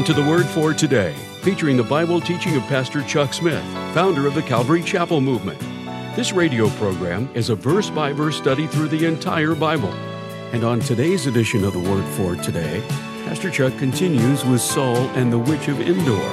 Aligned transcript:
Welcome 0.00 0.14
to 0.14 0.22
the 0.22 0.30
Word 0.30 0.46
for 0.46 0.72
Today, 0.72 1.12
featuring 1.42 1.76
the 1.76 1.82
Bible 1.82 2.22
teaching 2.22 2.56
of 2.56 2.62
Pastor 2.68 3.02
Chuck 3.02 3.34
Smith, 3.34 3.62
founder 3.92 4.26
of 4.26 4.32
the 4.34 4.40
Calvary 4.40 4.82
Chapel 4.82 5.20
Movement. 5.20 5.60
This 6.16 6.32
radio 6.32 6.70
program 6.70 7.28
is 7.34 7.50
a 7.50 7.54
verse 7.54 7.90
by 7.90 8.14
verse 8.14 8.38
study 8.38 8.66
through 8.66 8.88
the 8.88 9.04
entire 9.04 9.54
Bible. 9.54 9.92
And 10.54 10.64
on 10.64 10.80
today's 10.80 11.26
edition 11.26 11.64
of 11.64 11.74
the 11.74 11.80
Word 11.80 12.06
for 12.14 12.34
Today, 12.34 12.82
Pastor 13.26 13.50
Chuck 13.50 13.76
continues 13.76 14.42
with 14.42 14.62
Saul 14.62 14.96
and 14.96 15.30
the 15.30 15.38
Witch 15.38 15.68
of 15.68 15.82
Endor 15.82 16.32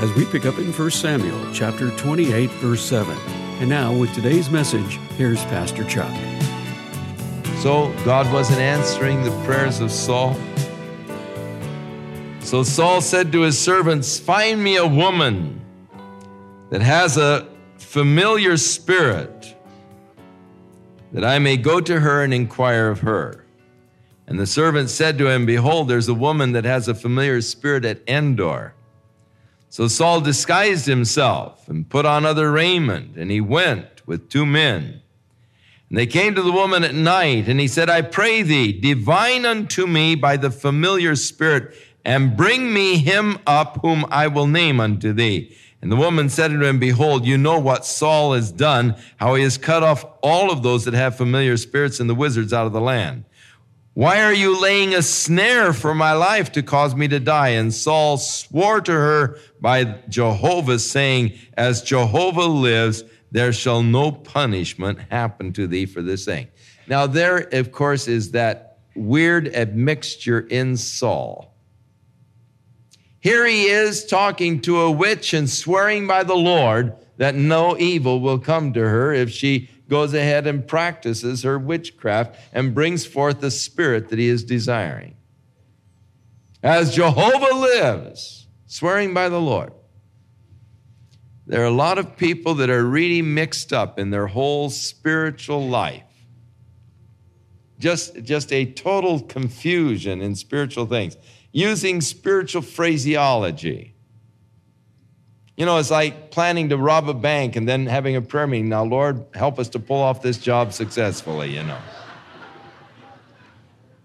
as 0.00 0.10
we 0.14 0.24
pick 0.24 0.46
up 0.46 0.56
in 0.56 0.72
1 0.72 0.90
Samuel 0.90 1.52
chapter 1.52 1.90
28 1.98 2.48
verse 2.52 2.82
7. 2.82 3.14
And 3.60 3.68
now 3.68 3.92
with 3.92 4.14
today's 4.14 4.48
message, 4.48 4.98
here's 5.18 5.44
Pastor 5.44 5.84
Chuck. 5.84 6.16
So 7.58 7.94
God 8.06 8.32
wasn't 8.32 8.60
answering 8.60 9.22
the 9.22 9.44
prayers 9.44 9.80
of 9.80 9.92
Saul. 9.92 10.34
So 12.52 12.62
Saul 12.62 13.00
said 13.00 13.32
to 13.32 13.40
his 13.40 13.58
servants, 13.58 14.18
Find 14.18 14.62
me 14.62 14.76
a 14.76 14.86
woman 14.86 15.58
that 16.68 16.82
has 16.82 17.16
a 17.16 17.48
familiar 17.78 18.58
spirit, 18.58 19.56
that 21.12 21.24
I 21.24 21.38
may 21.38 21.56
go 21.56 21.80
to 21.80 22.00
her 22.00 22.22
and 22.22 22.34
inquire 22.34 22.90
of 22.90 23.00
her. 23.00 23.46
And 24.26 24.38
the 24.38 24.46
servant 24.46 24.90
said 24.90 25.16
to 25.16 25.30
him, 25.30 25.46
Behold, 25.46 25.88
there's 25.88 26.08
a 26.08 26.12
woman 26.12 26.52
that 26.52 26.66
has 26.66 26.88
a 26.88 26.94
familiar 26.94 27.40
spirit 27.40 27.86
at 27.86 28.06
Endor. 28.06 28.74
So 29.70 29.88
Saul 29.88 30.20
disguised 30.20 30.84
himself 30.84 31.66
and 31.70 31.88
put 31.88 32.04
on 32.04 32.26
other 32.26 32.52
raiment, 32.52 33.16
and 33.16 33.30
he 33.30 33.40
went 33.40 34.06
with 34.06 34.28
two 34.28 34.44
men. 34.44 35.00
And 35.92 35.98
they 35.98 36.06
came 36.06 36.34
to 36.34 36.40
the 36.40 36.50
woman 36.50 36.84
at 36.84 36.94
night, 36.94 37.48
and 37.48 37.60
he 37.60 37.68
said, 37.68 37.90
I 37.90 38.00
pray 38.00 38.40
thee, 38.40 38.72
divine 38.72 39.44
unto 39.44 39.86
me 39.86 40.14
by 40.14 40.38
the 40.38 40.50
familiar 40.50 41.14
spirit 41.16 41.76
and 42.02 42.34
bring 42.34 42.72
me 42.72 42.96
him 42.96 43.38
up 43.46 43.78
whom 43.82 44.06
I 44.08 44.28
will 44.28 44.46
name 44.46 44.80
unto 44.80 45.12
thee. 45.12 45.54
And 45.82 45.92
the 45.92 45.96
woman 45.96 46.30
said 46.30 46.50
unto 46.50 46.64
him, 46.64 46.78
Behold, 46.78 47.26
you 47.26 47.36
know 47.36 47.58
what 47.58 47.84
Saul 47.84 48.32
has 48.32 48.50
done, 48.50 48.96
how 49.18 49.34
he 49.34 49.42
has 49.42 49.58
cut 49.58 49.82
off 49.82 50.06
all 50.22 50.50
of 50.50 50.62
those 50.62 50.86
that 50.86 50.94
have 50.94 51.18
familiar 51.18 51.58
spirits 51.58 52.00
and 52.00 52.08
the 52.08 52.14
wizards 52.14 52.54
out 52.54 52.66
of 52.66 52.72
the 52.72 52.80
land. 52.80 53.24
Why 53.92 54.22
are 54.22 54.32
you 54.32 54.58
laying 54.58 54.94
a 54.94 55.02
snare 55.02 55.74
for 55.74 55.94
my 55.94 56.14
life 56.14 56.52
to 56.52 56.62
cause 56.62 56.94
me 56.94 57.06
to 57.08 57.20
die? 57.20 57.48
And 57.48 57.74
Saul 57.74 58.16
swore 58.16 58.80
to 58.80 58.92
her 58.92 59.36
by 59.60 59.98
Jehovah, 60.08 60.78
saying, 60.78 61.34
As 61.52 61.82
Jehovah 61.82 62.46
lives, 62.46 63.04
there 63.32 63.52
shall 63.52 63.82
no 63.82 64.12
punishment 64.12 65.00
happen 65.10 65.52
to 65.54 65.66
thee 65.66 65.86
for 65.86 66.02
this 66.02 66.24
thing. 66.24 66.46
Now, 66.86 67.08
there, 67.08 67.48
of 67.52 67.72
course, 67.72 68.06
is 68.06 68.30
that 68.30 68.78
weird 68.94 69.48
admixture 69.48 70.40
in 70.40 70.76
Saul 70.76 71.52
here 73.22 73.46
he 73.46 73.66
is 73.66 74.04
talking 74.04 74.60
to 74.62 74.80
a 74.80 74.90
witch 74.90 75.32
and 75.32 75.48
swearing 75.48 76.08
by 76.08 76.24
the 76.24 76.34
Lord 76.34 76.96
that 77.18 77.36
no 77.36 77.78
evil 77.78 78.18
will 78.18 78.40
come 78.40 78.72
to 78.72 78.80
her 78.80 79.14
if 79.14 79.30
she 79.30 79.70
goes 79.88 80.12
ahead 80.12 80.48
and 80.48 80.66
practices 80.66 81.44
her 81.44 81.56
witchcraft 81.56 82.36
and 82.52 82.74
brings 82.74 83.06
forth 83.06 83.38
the 83.38 83.52
spirit 83.52 84.08
that 84.08 84.18
he 84.18 84.26
is 84.26 84.42
desiring. 84.42 85.14
As 86.64 86.96
Jehovah 86.96 87.54
lives, 87.54 88.48
swearing 88.66 89.14
by 89.14 89.28
the 89.28 89.40
Lord. 89.40 89.72
There 91.46 91.60
are 91.62 91.66
a 91.66 91.70
lot 91.70 91.98
of 91.98 92.16
people 92.16 92.54
that 92.54 92.70
are 92.70 92.84
really 92.84 93.22
mixed 93.22 93.72
up 93.72 93.98
in 93.98 94.10
their 94.10 94.28
whole 94.28 94.70
spiritual 94.70 95.68
life. 95.68 96.04
Just, 97.78 98.22
just 98.22 98.52
a 98.52 98.64
total 98.64 99.20
confusion 99.20 100.22
in 100.22 100.36
spiritual 100.36 100.86
things 100.86 101.16
using 101.50 102.00
spiritual 102.00 102.62
phraseology. 102.62 103.94
You 105.56 105.66
know, 105.66 105.78
it's 105.78 105.90
like 105.90 106.30
planning 106.30 106.70
to 106.70 106.76
rob 106.76 107.08
a 107.08 107.14
bank 107.14 107.56
and 107.56 107.68
then 107.68 107.86
having 107.86 108.16
a 108.16 108.22
prayer 108.22 108.46
meeting. 108.46 108.68
Now, 108.68 108.84
Lord, 108.84 109.24
help 109.34 109.58
us 109.58 109.68
to 109.70 109.78
pull 109.78 110.00
off 110.00 110.22
this 110.22 110.38
job 110.38 110.72
successfully, 110.72 111.54
you 111.54 111.62
know. 111.62 111.78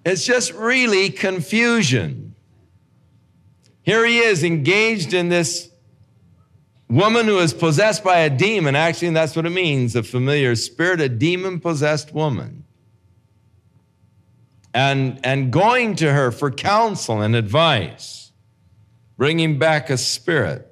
It's 0.05 0.25
just 0.25 0.53
really 0.53 1.09
confusion. 1.09 2.35
Here 3.83 4.05
he 4.05 4.19
is 4.19 4.43
engaged 4.43 5.13
in 5.13 5.29
this 5.29 5.69
woman 6.89 7.25
who 7.25 7.39
is 7.39 7.53
possessed 7.53 8.03
by 8.03 8.19
a 8.19 8.29
demon. 8.29 8.75
Actually, 8.75 9.09
that's 9.11 9.35
what 9.35 9.45
it 9.45 9.51
means 9.51 9.95
a 9.95 10.03
familiar 10.03 10.55
spirit, 10.55 11.01
a 11.01 11.09
demon 11.09 11.59
possessed 11.59 12.13
woman 12.13 12.63
and, 14.77 15.19
and 15.23 15.51
going 15.51 15.95
to 15.95 16.13
her 16.13 16.31
for 16.31 16.51
counsel 16.51 17.19
and 17.21 17.35
advice, 17.35 18.31
bringing 19.17 19.57
back 19.57 19.89
a 19.89 19.97
spirit. 19.97 20.71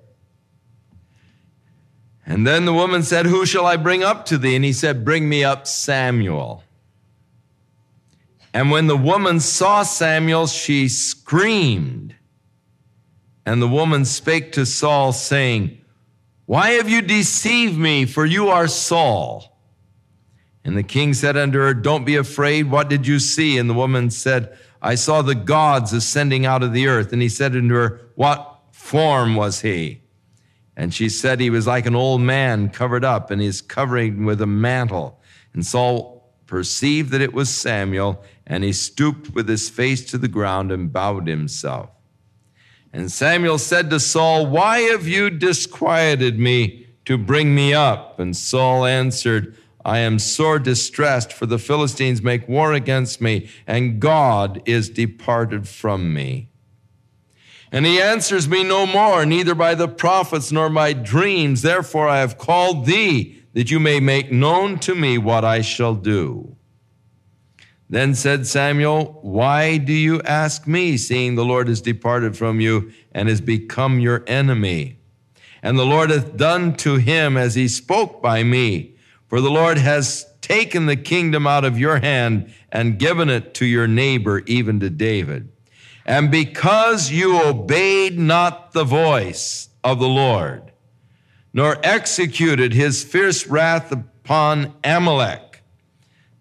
And 2.23 2.45
then 2.45 2.65
the 2.65 2.73
woman 2.73 3.01
said, 3.01 3.25
Who 3.25 3.47
shall 3.47 3.65
I 3.65 3.77
bring 3.77 4.03
up 4.03 4.25
to 4.27 4.37
thee? 4.37 4.55
And 4.55 4.63
he 4.63 4.73
said, 4.73 5.03
Bring 5.03 5.27
me 5.27 5.43
up 5.43 5.65
Samuel. 5.65 6.63
And 8.53 8.69
when 8.69 8.85
the 8.85 8.95
woman 8.95 9.39
saw 9.39 9.81
Samuel, 9.81 10.45
she 10.45 10.87
screamed. 10.87 12.13
And 13.43 13.59
the 13.59 13.67
woman 13.67 14.05
spake 14.05 14.51
to 14.51 14.67
Saul, 14.67 15.13
saying, 15.13 15.79
Why 16.45 16.71
have 16.71 16.89
you 16.89 17.01
deceived 17.01 17.77
me? 17.77 18.05
For 18.05 18.25
you 18.25 18.49
are 18.49 18.67
Saul. 18.67 19.57
And 20.63 20.77
the 20.77 20.83
king 20.83 21.13
said 21.13 21.37
unto 21.37 21.59
her, 21.59 21.73
Don't 21.73 22.05
be 22.05 22.15
afraid. 22.15 22.69
What 22.69 22.89
did 22.89 23.07
you 23.07 23.19
see? 23.19 23.57
And 23.57 23.69
the 23.69 23.73
woman 23.73 24.09
said, 24.09 24.57
I 24.81 24.95
saw 24.95 25.21
the 25.21 25.35
gods 25.35 25.93
ascending 25.93 26.45
out 26.45 26.63
of 26.63 26.73
the 26.73 26.87
earth. 26.87 27.13
And 27.13 27.21
he 27.21 27.29
said 27.29 27.55
unto 27.55 27.75
her, 27.75 28.01
What 28.15 28.59
form 28.71 29.35
was 29.35 29.61
he? 29.61 30.01
And 30.75 30.93
she 30.93 31.09
said, 31.09 31.39
He 31.39 31.49
was 31.49 31.67
like 31.67 31.85
an 31.85 31.95
old 31.95 32.21
man 32.21 32.69
covered 32.69 33.05
up, 33.05 33.31
and 33.31 33.41
he's 33.41 33.61
covering 33.61 34.25
with 34.25 34.41
a 34.41 34.47
mantle. 34.47 35.19
And 35.53 35.65
Saul 35.65 36.15
perceived 36.47 37.11
that 37.11 37.21
it 37.21 37.33
was 37.33 37.49
Samuel, 37.49 38.23
and 38.45 38.63
he 38.63 38.73
stooped 38.73 39.33
with 39.33 39.47
his 39.47 39.69
face 39.69 40.03
to 40.11 40.17
the 40.17 40.27
ground 40.27 40.71
and 40.71 40.91
bowed 40.91 41.27
himself. 41.27 41.89
And 42.95 43.11
Samuel 43.11 43.57
said 43.57 43.89
to 43.89 43.99
Saul, 43.99 44.45
Why 44.47 44.79
have 44.79 45.05
you 45.05 45.29
disquieted 45.29 46.39
me 46.39 46.87
to 47.03 47.17
bring 47.17 47.53
me 47.53 47.73
up? 47.73 48.21
And 48.21 48.33
Saul 48.33 48.85
answered, 48.85 49.57
I 49.83 49.99
am 49.99 50.17
sore 50.17 50.59
distressed, 50.59 51.33
for 51.33 51.45
the 51.45 51.59
Philistines 51.59 52.21
make 52.21 52.47
war 52.47 52.71
against 52.71 53.19
me, 53.19 53.49
and 53.67 53.99
God 53.99 54.61
is 54.65 54.89
departed 54.89 55.67
from 55.67 56.13
me. 56.13 56.47
And 57.69 57.85
he 57.85 58.01
answers 58.01 58.47
me 58.47 58.63
no 58.63 58.85
more, 58.85 59.25
neither 59.25 59.55
by 59.55 59.75
the 59.75 59.89
prophets 59.89 60.53
nor 60.53 60.69
by 60.69 60.93
dreams. 60.93 61.63
Therefore 61.63 62.07
I 62.07 62.19
have 62.19 62.37
called 62.37 62.85
thee, 62.85 63.41
that 63.51 63.69
you 63.69 63.79
may 63.81 63.99
make 63.99 64.31
known 64.31 64.79
to 64.79 64.95
me 64.95 65.17
what 65.17 65.43
I 65.43 65.59
shall 65.59 65.95
do. 65.95 66.54
Then 67.89 68.15
said 68.15 68.47
Samuel, 68.47 69.19
Why 69.21 69.77
do 69.77 69.93
you 69.93 70.21
ask 70.23 70.67
me, 70.67 70.97
seeing 70.97 71.35
the 71.35 71.45
Lord 71.45 71.67
has 71.67 71.81
departed 71.81 72.35
from 72.35 72.59
you 72.59 72.91
and 73.11 73.29
has 73.29 73.41
become 73.41 73.99
your 73.99 74.23
enemy? 74.27 74.97
And 75.61 75.77
the 75.77 75.85
Lord 75.85 76.09
hath 76.09 76.37
done 76.37 76.75
to 76.77 76.95
him 76.95 77.37
as 77.37 77.55
he 77.55 77.67
spoke 77.67 78.21
by 78.21 78.43
me. 78.43 78.95
For 79.27 79.41
the 79.41 79.51
Lord 79.51 79.77
has 79.77 80.25
taken 80.41 80.85
the 80.85 80.95
kingdom 80.95 81.47
out 81.47 81.65
of 81.65 81.79
your 81.79 81.97
hand 81.99 82.53
and 82.71 82.99
given 82.99 83.29
it 83.29 83.53
to 83.55 83.65
your 83.65 83.87
neighbor, 83.87 84.43
even 84.45 84.79
to 84.79 84.89
David. 84.89 85.51
And 86.05 86.29
because 86.29 87.11
you 87.11 87.41
obeyed 87.41 88.19
not 88.19 88.73
the 88.73 88.83
voice 88.83 89.69
of 89.83 89.99
the 89.99 90.07
Lord, 90.07 90.71
nor 91.51 91.77
executed 91.83 92.73
his 92.73 93.03
fierce 93.03 93.47
wrath 93.47 93.91
upon 93.91 94.73
Amalek, 94.83 95.54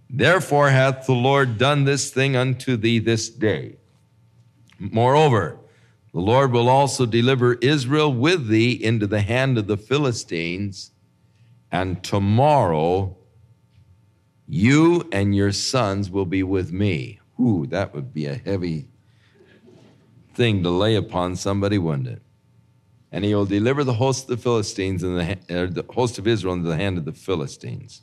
therefore 0.09 0.71
hath 0.71 1.07
the 1.07 1.13
Lord 1.13 1.59
done 1.59 1.85
this 1.85 2.11
thing 2.11 2.37
unto 2.37 2.77
thee 2.77 2.99
this 2.99 3.29
day. 3.29 3.77
Moreover, 4.79 5.59
the 6.13 6.21
Lord 6.21 6.53
will 6.53 6.69
also 6.69 7.07
deliver 7.07 7.55
Israel 7.55 8.13
with 8.13 8.49
thee 8.49 8.73
into 8.73 9.07
the 9.07 9.23
hand 9.23 9.59
of 9.59 9.67
the 9.67 9.77
Philistines 9.77 10.93
and 11.75 12.05
tomorrow 12.05 13.17
you 14.47 15.09
and 15.11 15.35
your 15.35 15.51
sons 15.51 16.09
will 16.09 16.25
be 16.25 16.45
with 16.45 16.71
me. 16.71 17.19
Ooh, 17.41 17.67
that 17.67 17.93
would 17.93 18.15
be 18.15 18.27
a 18.27 18.37
heavy 18.37 18.87
thing 20.35 20.63
to 20.63 20.71
lay 20.71 20.95
upon 20.95 21.35
somebody, 21.35 21.79
wouldn't 21.79 22.07
it? 22.07 22.23
And 23.11 23.25
he 23.25 23.35
will 23.35 23.47
deliver 23.47 23.83
the 23.83 23.95
host 23.95 24.25
of 24.25 24.37
the 24.37 24.43
Philistines 24.43 25.03
and 25.03 25.19
the, 25.19 25.39
eh, 25.49 25.67
the 25.67 25.85
host 25.89 26.19
of 26.19 26.29
Israel 26.29 26.55
into 26.55 26.69
the 26.69 26.77
hand 26.77 26.97
of 26.97 27.05
the 27.05 27.13
Philistines. 27.13 28.03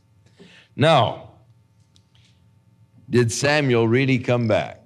Now, 0.75 1.30
did 3.11 3.31
Samuel 3.31 3.87
really 3.87 4.17
come 4.17 4.47
back? 4.47 4.81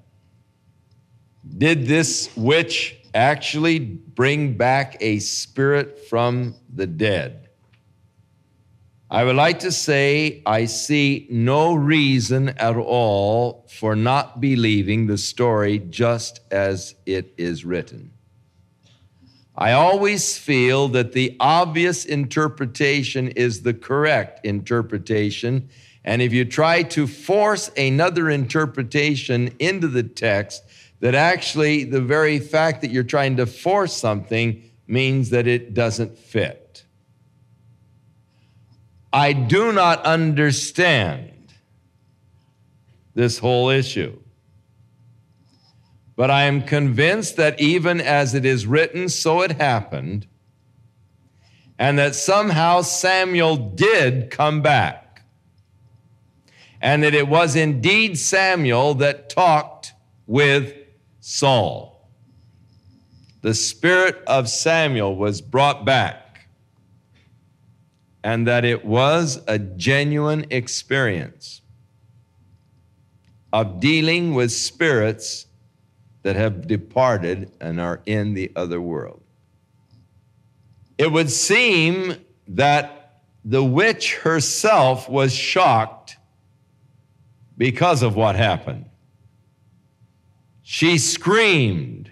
Did 1.58 1.86
this 1.86 2.36
witch 2.36 2.98
actually 3.14 3.80
bring 3.80 4.58
back 4.58 4.98
a 5.00 5.20
spirit 5.20 6.00
from 6.10 6.56
the 6.74 6.88
dead? 6.88 7.50
I 9.12 9.24
would 9.24 9.36
like 9.36 9.60
to 9.60 9.72
say 9.72 10.42
I 10.46 10.66
see 10.66 11.28
no 11.30 11.76
reason 11.76 12.50
at 12.50 12.76
all 12.76 13.68
for 13.70 13.96
not 13.96 14.42
believing 14.42 15.06
the 15.06 15.20
story 15.20 15.78
just 15.78 16.40
as 16.52 16.96
it 17.06 17.32
is 17.38 17.64
written. 17.64 18.12
I 19.56 19.72
always 19.74 20.38
feel 20.38 20.88
that 20.90 21.14
the 21.14 21.38
obvious 21.40 22.04
interpretation 22.04 23.30
is 23.30 23.62
the 23.62 23.74
correct 23.76 24.46
interpretation. 24.46 25.70
And 26.06 26.22
if 26.22 26.32
you 26.32 26.46
try 26.46 26.84
to 26.84 27.08
force 27.08 27.70
another 27.76 28.30
interpretation 28.30 29.54
into 29.60 29.90
the 29.90 30.04
text, 30.04 30.64
that 31.02 31.16
actually 31.16 31.84
the 31.84 32.00
very 32.00 32.40
fact 32.40 32.82
that 32.82 32.92
you're 32.92 33.04
trying 33.04 33.36
to 33.38 33.46
force 33.46 33.94
something 33.94 34.64
means 34.88 35.32
that 35.32 35.48
it 35.48 35.74
doesn't 35.74 36.18
fit. 36.18 36.86
I 39.12 39.34
do 39.34 39.74
not 39.74 40.06
understand 40.06 41.54
this 43.16 43.40
whole 43.40 43.70
issue. 43.70 44.20
But 46.16 46.30
I 46.30 46.44
am 46.44 46.62
convinced 46.62 47.36
that 47.38 47.60
even 47.60 48.00
as 48.00 48.34
it 48.36 48.46
is 48.46 48.68
written, 48.68 49.10
so 49.10 49.42
it 49.42 49.54
happened, 49.54 50.28
and 51.78 51.98
that 51.98 52.16
somehow 52.16 52.82
Samuel 52.82 53.58
did 53.58 54.30
come 54.30 54.62
back, 54.62 55.05
and 56.86 57.02
that 57.02 57.16
it 57.16 57.28
was 57.28 57.56
indeed 57.56 58.16
Samuel 58.16 58.94
that 58.94 59.28
talked 59.28 59.94
with 60.28 60.72
Saul. 61.20 62.12
The 63.42 63.56
spirit 63.56 64.22
of 64.28 64.48
Samuel 64.48 65.16
was 65.16 65.42
brought 65.42 65.84
back, 65.84 66.48
and 68.24 68.46
that 68.46 68.66
it 68.66 68.86
was 68.86 69.42
a 69.48 69.58
genuine 69.58 70.46
experience 70.52 71.62
of 73.52 73.80
dealing 73.80 74.36
with 74.36 74.52
spirits 74.52 75.48
that 76.22 76.36
have 76.36 76.68
departed 76.68 77.52
and 77.60 77.82
are 77.82 78.00
in 78.06 78.36
the 78.36 78.52
other 78.56 78.80
world. 78.80 79.24
It 81.00 81.12
would 81.12 81.32
seem 81.32 82.14
that 82.48 83.22
the 83.44 83.64
witch 83.64 84.18
herself 84.18 85.10
was 85.10 85.34
shocked 85.34 86.18
because 87.58 88.02
of 88.04 88.16
what 88.16 88.36
happened. 88.36 88.86
She 90.64 90.98
screamed 90.98 92.12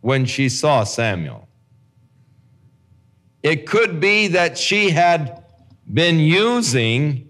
when 0.00 0.24
she 0.24 0.48
saw 0.48 0.84
Samuel. 0.84 1.48
It 3.42 3.66
could 3.66 4.00
be 4.00 4.28
that 4.28 4.58
she 4.58 4.90
had 4.90 5.44
been 5.92 6.18
using, 6.18 7.28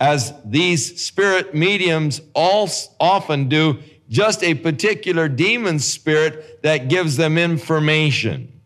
as 0.00 0.32
these 0.44 1.00
spirit 1.00 1.54
mediums 1.54 2.20
all 2.34 2.68
often 3.00 3.48
do, 3.48 3.80
just 4.08 4.42
a 4.42 4.54
particular 4.54 5.28
demon 5.28 5.78
spirit 5.78 6.62
that 6.62 6.88
gives 6.88 7.16
them 7.16 7.38
information. 7.38 8.60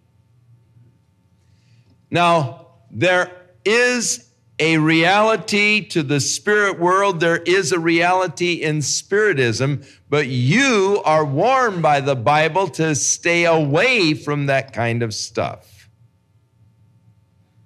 Now, 2.10 2.66
there 2.90 3.30
is 3.64 4.27
a 4.58 4.78
reality 4.78 5.80
to 5.88 6.02
the 6.02 6.20
spirit 6.20 6.78
world, 6.78 7.20
there 7.20 7.36
is 7.38 7.70
a 7.70 7.78
reality 7.78 8.54
in 8.54 8.82
spiritism, 8.82 9.82
but 10.08 10.26
you 10.26 11.00
are 11.04 11.24
warned 11.24 11.82
by 11.82 12.00
the 12.00 12.16
Bible 12.16 12.68
to 12.68 12.94
stay 12.94 13.44
away 13.44 14.14
from 14.14 14.46
that 14.46 14.72
kind 14.72 15.02
of 15.02 15.14
stuff. 15.14 15.88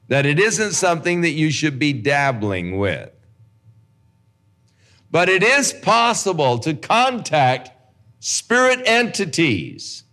That 0.09 0.27
it 0.27 0.39
isn't 0.39 0.73
something 0.73 1.23
that 1.23 1.31
you 1.31 1.51
should 1.51 1.79
be 1.79 1.95
dabbling 1.95 2.79
with. 2.79 3.11
But 5.11 5.29
it 5.29 5.43
is 5.43 5.73
possible 5.73 6.59
to 6.61 6.75
contact 6.75 7.71
spirit 8.21 8.81
entities. 8.87 10.05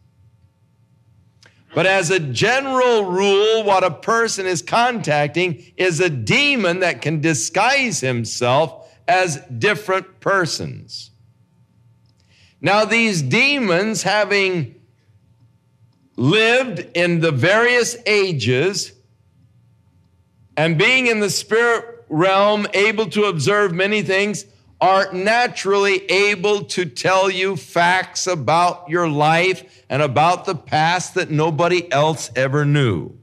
But 1.73 1.85
as 1.85 2.09
a 2.09 2.19
general 2.19 3.05
rule, 3.05 3.63
what 3.63 3.83
a 3.83 3.91
person 3.91 4.45
is 4.45 4.61
contacting 4.61 5.63
is 5.77 5.99
a 5.99 6.09
demon 6.09 6.79
that 6.79 7.01
can 7.01 7.21
disguise 7.21 7.99
himself 7.99 8.91
as 9.07 9.37
different 9.57 10.19
persons. 10.19 11.11
Now, 12.61 12.85
these 12.85 13.21
demons, 13.21 14.03
having 14.03 14.75
lived 16.15 16.85
in 16.95 17.21
the 17.21 17.31
various 17.31 17.95
ages 18.05 18.91
and 20.57 20.77
being 20.77 21.07
in 21.07 21.21
the 21.21 21.29
spirit 21.29 22.05
realm, 22.09 22.67
able 22.73 23.05
to 23.11 23.25
observe 23.25 23.73
many 23.73 24.01
things, 24.01 24.45
are 24.81 25.11
naturally 25.11 26.05
able 26.09 26.63
to 26.63 26.85
tell 26.85 27.29
you 27.29 27.55
facts 27.55 28.27
about 28.27 28.89
your 28.89 29.09
life 29.09 29.83
and 29.89 30.01
about 30.01 30.45
the 30.45 30.55
past 30.55 31.15
that 31.15 31.29
nobody 31.29 31.91
else 31.91 32.31
ever 32.35 32.63
knew. 32.65 33.13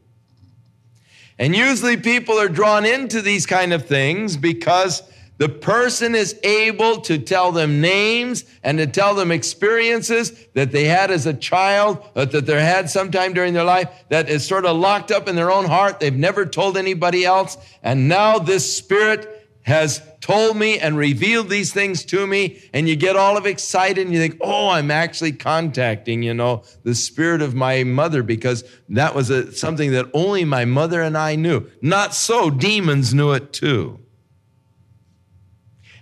And 1.39 1.55
usually 1.55 1.97
people 1.97 2.39
are 2.39 2.49
drawn 2.49 2.85
into 2.85 3.23
these 3.23 3.47
kind 3.47 3.73
of 3.73 3.87
things 3.87 4.37
because 4.37 5.03
the 5.39 5.49
person 5.51 6.15
is 6.15 6.39
able 6.43 7.03
to 7.03 7.19
tell 7.19 7.53
them 7.53 7.83
names 7.83 8.45
and 8.63 8.79
to 8.79 8.87
tell 8.87 9.15
them 9.15 9.31
experiences 9.31 10.47
that 10.55 10.73
they 10.73 10.85
had 10.85 11.11
as 11.11 11.27
a 11.27 11.35
child, 11.35 12.03
that 12.15 12.47
they 12.47 12.65
had 12.65 12.89
sometime 12.89 13.35
during 13.35 13.53
their 13.53 13.65
life 13.65 13.91
that 14.09 14.31
is 14.31 14.47
sort 14.47 14.65
of 14.65 14.79
locked 14.79 15.11
up 15.11 15.29
in 15.29 15.37
their 15.37 15.51
own 15.51 15.67
heart. 15.67 16.01
They've 16.01 16.15
never 16.15 16.47
told 16.47 16.79
anybody 16.79 17.27
else. 17.27 17.59
And 17.83 18.09
now 18.09 18.39
this 18.39 18.77
spirit 18.77 19.36
has 19.67 20.01
told 20.21 20.57
me 20.57 20.79
and 20.79 20.97
revealed 20.97 21.49
these 21.49 21.73
things 21.73 22.05
to 22.05 22.27
me 22.27 22.63
and 22.73 22.89
you 22.89 22.97
get 22.97 23.17
all 23.17 23.37
of 23.37 23.47
excited 23.47 24.07
and 24.07 24.15
you 24.15 24.21
think 24.21 24.37
oh 24.41 24.69
i'm 24.69 24.91
actually 24.91 25.33
contacting 25.33 26.23
you 26.23 26.33
know 26.33 26.63
the 26.85 26.95
spirit 26.95 27.43
of 27.43 27.55
my 27.55 27.83
mother 27.83 28.23
because 28.23 28.65
that 28.89 29.15
was 29.15 29.29
a, 29.29 29.53
something 29.53 29.91
that 29.91 30.07
only 30.15 30.45
my 30.45 30.65
mother 30.65 31.03
and 31.03 31.17
i 31.17 31.35
knew. 31.35 31.67
Not 31.81 32.15
so 32.15 32.51
demons 32.51 33.13
knew 33.15 33.33
it 33.33 33.53
too. 33.53 34.01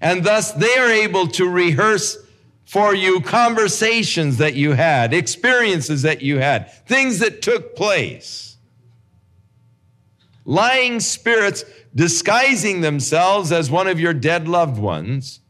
And 0.00 0.24
thus 0.24 0.52
they 0.52 0.76
are 0.76 0.90
able 0.90 1.28
to 1.28 1.48
rehearse 1.48 2.18
for 2.66 2.94
you 2.94 3.20
conversations 3.20 4.38
that 4.38 4.54
you 4.54 4.72
had 4.72 5.14
experiences 5.14 6.02
that 6.02 6.22
you 6.22 6.38
had 6.38 6.70
things 6.86 7.18
that 7.20 7.42
took 7.42 7.76
place 7.76 8.53
lying 10.44 11.00
spirits 11.00 11.64
disguising 11.94 12.80
themselves 12.80 13.52
as 13.52 13.70
one 13.70 13.86
of 13.86 14.00
your 14.00 14.14
dead 14.14 14.48
loved 14.48 14.78
ones. 14.78 15.40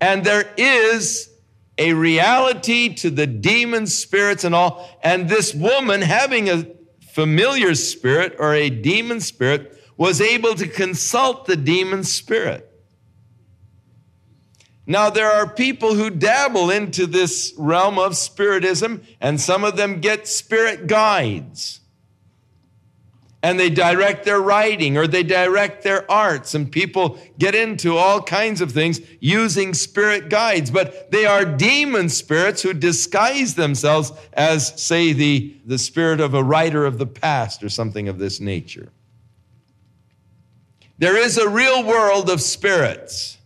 And 0.00 0.24
there 0.24 0.52
is 0.56 1.30
a 1.78 1.94
reality 1.94 2.94
to 2.94 3.10
the 3.10 3.26
demon 3.26 3.86
spirits 3.86 4.44
and 4.44 4.54
all. 4.54 4.88
And 5.02 5.28
this 5.28 5.54
woman, 5.54 6.02
having 6.02 6.48
a 6.48 6.66
familiar 7.12 7.74
spirit 7.74 8.36
or 8.38 8.54
a 8.54 8.70
demon 8.70 9.20
spirit, 9.20 9.80
was 9.96 10.20
able 10.20 10.54
to 10.54 10.66
consult 10.66 11.46
the 11.46 11.56
demon 11.56 12.04
spirit. 12.04 12.68
Now, 14.84 15.10
there 15.10 15.30
are 15.30 15.48
people 15.48 15.94
who 15.94 16.10
dabble 16.10 16.70
into 16.70 17.06
this 17.06 17.54
realm 17.56 17.98
of 17.98 18.16
spiritism, 18.16 19.02
and 19.20 19.40
some 19.40 19.62
of 19.62 19.76
them 19.76 20.00
get 20.00 20.26
spirit 20.26 20.88
guides 20.88 21.81
and 23.42 23.58
they 23.58 23.70
direct 23.70 24.24
their 24.24 24.40
writing 24.40 24.96
or 24.96 25.06
they 25.06 25.24
direct 25.24 25.82
their 25.82 26.08
arts. 26.10 26.54
And 26.54 26.70
people 26.70 27.18
get 27.38 27.54
into 27.54 27.96
all 27.96 28.22
kinds 28.22 28.60
of 28.60 28.70
things 28.70 29.00
using 29.18 29.74
spirit 29.74 30.28
guides. 30.28 30.70
But 30.70 31.10
they 31.10 31.26
are 31.26 31.44
demon 31.44 32.08
spirits 32.08 32.62
who 32.62 32.72
disguise 32.72 33.56
themselves 33.56 34.12
as 34.32 34.80
say 34.80 35.12
the, 35.12 35.56
the 35.66 35.78
spirit 35.78 36.20
of 36.20 36.34
a 36.34 36.42
writer 36.42 36.86
of 36.86 36.98
the 36.98 37.06
past 37.06 37.64
or 37.64 37.68
something 37.68 38.08
of 38.08 38.18
this 38.18 38.40
nature. 38.40 38.90
There 40.98 41.16
is 41.16 41.36
a 41.36 41.48
real 41.48 41.84
world 41.84 42.30
of 42.30 42.40
spirits. 42.40 43.38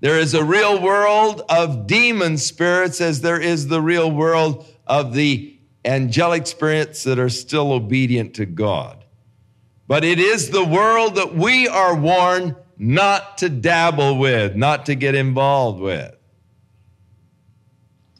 There 0.00 0.18
is 0.18 0.32
a 0.32 0.44
real 0.44 0.80
world 0.80 1.42
of 1.50 1.86
demon 1.86 2.38
spirits 2.38 3.02
as 3.02 3.20
there 3.20 3.40
is 3.40 3.68
the 3.68 3.82
real 3.82 4.10
world 4.10 4.64
of 4.86 5.12
the 5.12 5.57
angelic 5.88 6.46
spirits 6.46 7.04
that 7.04 7.18
are 7.18 7.30
still 7.30 7.72
obedient 7.72 8.34
to 8.34 8.46
God. 8.46 9.04
But 9.86 10.04
it 10.04 10.18
is 10.18 10.50
the 10.50 10.64
world 10.64 11.16
that 11.16 11.34
we 11.34 11.66
are 11.66 11.96
warned 11.96 12.54
not 12.76 13.38
to 13.38 13.48
dabble 13.48 14.18
with, 14.18 14.54
not 14.54 14.86
to 14.86 14.94
get 14.94 15.14
involved 15.14 15.80
with. 15.80 16.14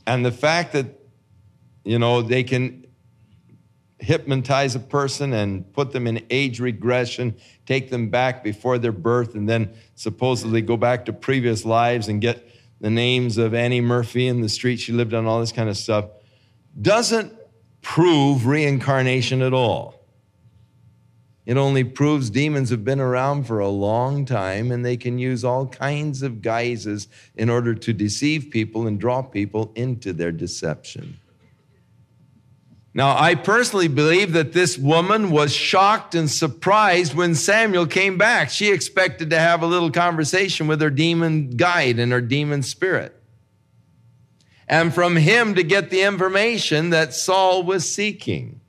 And 0.07 0.25
the 0.25 0.33
fact 0.33 0.73
that, 0.73 0.87
you 1.85 1.99
know, 1.99 2.23
they 2.23 2.43
can 2.43 2.87
hypnotize 3.99 4.75
a 4.75 4.81
person 4.81 5.35
and 5.35 5.71
put 5.75 5.93
them 5.93 6.07
in 6.07 6.25
age 6.31 6.61
regression, 6.61 7.37
take 7.67 7.91
them 7.91 8.09
back 8.09 8.43
before 8.43 8.79
their 8.79 8.93
birth, 8.93 9.35
and 9.35 9.47
then 9.47 9.71
supposedly 9.95 10.63
go 10.63 10.79
back 10.79 11.05
to 11.05 11.13
previous 11.13 11.67
lives 11.67 12.09
and 12.09 12.23
get 12.23 12.49
the 12.81 12.89
names 12.89 13.37
of 13.37 13.53
Annie 13.53 13.83
Murphy 13.83 14.29
and 14.29 14.43
the 14.43 14.49
street 14.49 14.79
she 14.79 14.93
lived 14.93 15.13
on, 15.13 15.27
all 15.27 15.41
this 15.41 15.53
kind 15.53 15.69
of 15.69 15.77
stuff, 15.77 16.07
doesn't 16.81 17.35
prove 17.83 18.47
reincarnation 18.47 19.43
at 19.43 19.53
all. 19.53 19.99
It 21.49 21.57
only 21.57 21.83
proves 21.83 22.29
demons 22.29 22.69
have 22.69 22.85
been 22.85 23.01
around 23.01 23.45
for 23.45 23.59
a 23.59 23.69
long 23.69 24.27
time 24.27 24.71
and 24.71 24.85
they 24.85 24.99
can 24.99 25.19
use 25.19 25.45
all 25.45 25.67
kinds 25.67 26.23
of 26.23 26.43
guises 26.43 27.09
in 27.37 27.49
order 27.49 27.75
to 27.75 27.93
deceive 27.95 28.51
people 28.51 28.87
and 28.87 29.01
draw 29.01 29.23
people 29.23 29.73
into 29.75 30.13
their 30.13 30.31
deception. 30.31 31.19
Now, 32.93 33.17
I 33.17 33.35
personally 33.35 33.89
believe 33.89 34.33
that 34.33 34.53
this 34.53 34.77
woman 34.77 35.31
was 35.31 35.55
shocked 35.55 36.15
and 36.15 36.31
surprised 36.31 37.15
when 37.15 37.35
Samuel 37.35 37.87
came 37.87 38.19
back. 38.19 38.51
She 38.51 38.71
expected 38.71 39.31
to 39.31 39.39
have 39.39 39.63
a 39.63 39.67
little 39.67 39.91
conversation 39.91 40.67
with 40.67 40.83
her 40.83 40.91
demon 40.91 41.51
guide 41.51 41.99
and 41.99 42.13
her 42.13 42.21
demon 42.21 42.63
spirit. 42.63 43.18
And 44.69 44.93
from 44.93 45.17
him 45.17 45.55
to 45.55 45.63
get 45.63 45.91
the 45.91 46.03
information 46.03 46.91
that 46.91 47.15
Saul 47.15 47.63
was 47.63 47.89
seeking. 47.89 48.61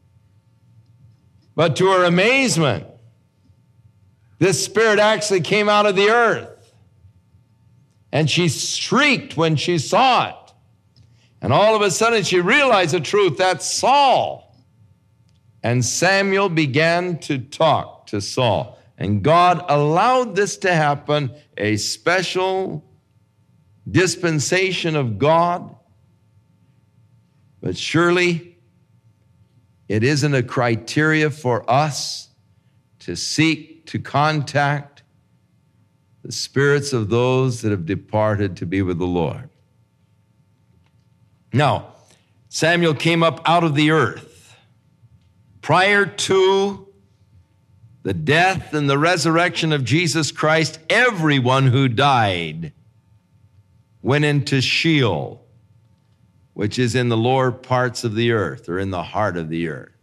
But 1.55 1.75
to 1.75 1.87
her 1.91 2.05
amazement, 2.05 2.85
this 4.37 4.63
spirit 4.63 4.97
actually 4.97 5.41
came 5.41 5.67
out 5.67 5.85
of 5.85 5.97
the 5.97 6.09
earth. 6.09 6.73
And 8.11 8.29
she 8.29 8.47
shrieked 8.47 9.35
when 9.35 9.57
she 9.57 9.77
saw 9.77 10.29
it. 10.29 10.53
And 11.41 11.53
all 11.53 11.75
of 11.75 11.81
a 11.81 11.91
sudden 11.91 12.23
she 12.23 12.39
realized 12.39 12.93
the 12.93 13.01
truth 13.01 13.37
that's 13.37 13.71
Saul. 13.71 14.55
And 15.61 15.83
Samuel 15.83 16.49
began 16.49 17.19
to 17.19 17.37
talk 17.37 18.07
to 18.07 18.21
Saul. 18.21 18.79
And 18.97 19.21
God 19.21 19.63
allowed 19.67 20.35
this 20.35 20.57
to 20.59 20.73
happen, 20.73 21.31
a 21.57 21.75
special 21.75 22.85
dispensation 23.89 24.95
of 24.95 25.19
God. 25.19 25.75
But 27.61 27.77
surely 27.77 28.57
it 29.87 30.03
isn't 30.03 30.33
a 30.33 30.43
criteria 30.43 31.29
for 31.29 31.69
us 31.69 32.29
to 32.99 33.15
seek 33.15 33.85
to 33.87 33.99
contact 33.99 35.03
the 36.23 36.31
spirits 36.31 36.93
of 36.93 37.09
those 37.09 37.61
that 37.61 37.71
have 37.71 37.85
departed 37.85 38.57
to 38.57 38.65
be 38.65 38.81
with 38.81 38.99
the 38.99 39.07
Lord. 39.07 39.49
Now, 41.51 41.93
Samuel 42.49 42.93
came 42.93 43.23
up 43.23 43.41
out 43.45 43.63
of 43.63 43.75
the 43.75 43.91
earth. 43.91 44.55
Prior 45.61 46.05
to 46.05 46.87
the 48.03 48.13
death 48.13 48.73
and 48.73 48.89
the 48.89 48.97
resurrection 48.97 49.73
of 49.73 49.83
Jesus 49.83 50.31
Christ, 50.31 50.79
everyone 50.89 51.67
who 51.67 51.87
died 51.87 52.73
went 54.01 54.25
into 54.25 54.61
Sheol, 54.61 55.45
which 56.59 56.77
is 56.77 56.93
in 56.93 57.07
the 57.07 57.15
lower 57.15 57.53
parts 57.53 58.03
of 58.03 58.15
the 58.15 58.33
earth 58.33 58.67
or 58.67 58.77
in 58.77 58.91
the 58.91 59.01
heart 59.01 59.37
of 59.37 59.47
the 59.47 59.69
earth. 59.69 59.95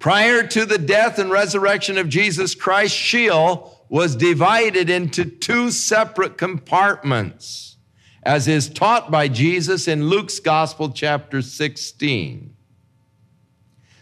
Prior 0.00 0.44
to 0.48 0.66
the 0.66 0.78
death 0.78 1.16
and 1.16 1.30
resurrection 1.30 1.96
of 1.96 2.08
Jesus 2.08 2.56
Christ, 2.56 2.92
Sheol 2.96 3.86
was 3.88 4.16
divided 4.16 4.90
into 4.90 5.24
two 5.24 5.70
separate 5.70 6.36
compartments 6.36 7.76
as 8.24 8.48
is 8.48 8.68
taught 8.68 9.12
by 9.12 9.28
Jesus 9.28 9.86
in 9.86 10.08
Luke's 10.08 10.40
Gospel, 10.40 10.90
chapter 10.90 11.40
16. 11.40 12.56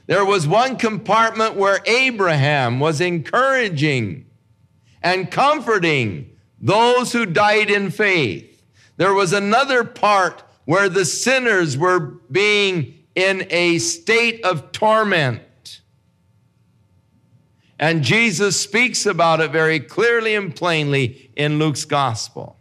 There 0.07 0.25
was 0.25 0.49
one 0.49 0.79
compartment 0.79 1.55
where 1.55 1.81
Abraham 1.85 2.81
was 2.81 2.99
encouraging 3.03 4.25
and 5.03 5.31
comforting 5.31 6.35
those 6.59 7.13
who 7.13 7.27
died 7.27 7.71
in 7.71 7.91
faith. 7.91 8.63
There 8.97 9.13
was 9.13 9.35
another 9.35 9.85
part 9.85 10.45
where 10.71 10.89
the 10.89 11.05
sinners 11.05 11.77
were 11.77 11.99
being 12.31 12.95
in 13.17 13.45
a 13.51 13.77
state 13.79 14.45
of 14.45 14.71
torment. 14.71 15.81
And 17.77 18.05
Jesus 18.05 18.61
speaks 18.61 19.05
about 19.05 19.41
it 19.41 19.51
very 19.51 19.81
clearly 19.81 20.37
and 20.37 20.55
plainly 20.55 21.33
in 21.35 21.59
Luke's 21.59 21.85
gospel 21.85 22.57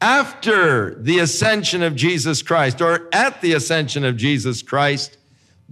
after 0.00 0.94
the 0.94 1.18
ascension 1.18 1.82
of 1.82 1.96
Jesus 1.96 2.40
Christ 2.40 2.80
or 2.80 3.08
at 3.12 3.40
the 3.40 3.54
ascension 3.54 4.04
of 4.04 4.16
Jesus 4.16 4.62
Christ, 4.62 5.18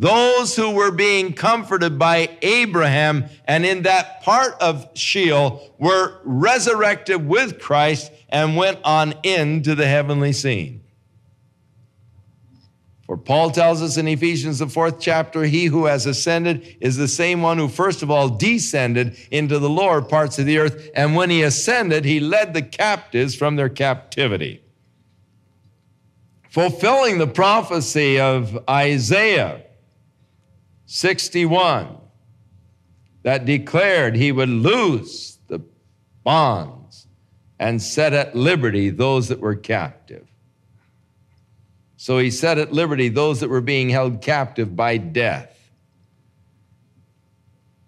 those 0.00 0.57
who 0.57 0.71
were 0.71 0.90
being 0.90 1.35
comforted 1.35 1.99
by 1.99 2.30
Abraham 2.40 3.26
and 3.45 3.66
in 3.66 3.83
that 3.83 4.23
part 4.23 4.54
of 4.59 4.88
Sheol 4.95 5.75
were 5.78 6.19
resurrected 6.25 7.28
with 7.28 7.61
Christ 7.61 8.11
and 8.30 8.57
went 8.57 8.78
on 8.83 9.12
into 9.23 9.75
the 9.75 9.87
heavenly 9.87 10.33
scene. 10.33 10.83
For 13.07 13.19
Paul 13.19 13.50
tells 13.50 13.83
us 13.83 13.99
in 13.99 14.09
Ephesians, 14.09 14.61
the 14.61 14.69
fourth 14.69 15.00
chapter, 15.00 15.42
he 15.42 15.66
who 15.66 15.85
has 15.85 16.07
ascended 16.07 16.78
is 16.80 16.97
the 16.97 17.07
same 17.07 17.42
one 17.42 17.59
who 17.59 17.69
first 17.69 18.02
of 18.02 18.11
all 18.11 18.30
descended 18.30 19.19
into 19.30 19.59
the 19.59 19.69
lower 19.69 20.00
parts 20.00 20.38
of 20.38 20.47
the 20.47 20.57
earth. 20.57 20.88
And 20.95 21.14
when 21.14 21.28
he 21.28 21.42
ascended, 21.42 22.07
he 22.07 22.21
led 22.21 22.54
the 22.54 22.62
captives 22.62 23.35
from 23.35 23.57
their 23.57 23.69
captivity. 23.69 24.62
Fulfilling 26.49 27.19
the 27.19 27.26
prophecy 27.26 28.19
of 28.19 28.59
Isaiah 28.66 29.64
61 30.92 31.99
that 33.23 33.44
declared 33.44 34.16
he 34.16 34.32
would 34.32 34.49
loose 34.49 35.38
the 35.47 35.61
bonds 36.25 37.06
and 37.61 37.80
set 37.80 38.12
at 38.12 38.35
liberty 38.35 38.90
those 38.90 39.28
that 39.28 39.38
were 39.38 39.54
captive. 39.54 40.26
So 41.97 42.18
he 42.18 42.32
set 42.32 42.59
at 42.59 42.73
liberty 42.73 43.09
those 43.09 43.38
that 43.38 43.49
were 43.49 43.61
being 43.61 43.88
held 43.88 44.20
captive 44.20 44.75
by 44.75 44.97
death. 44.97 45.70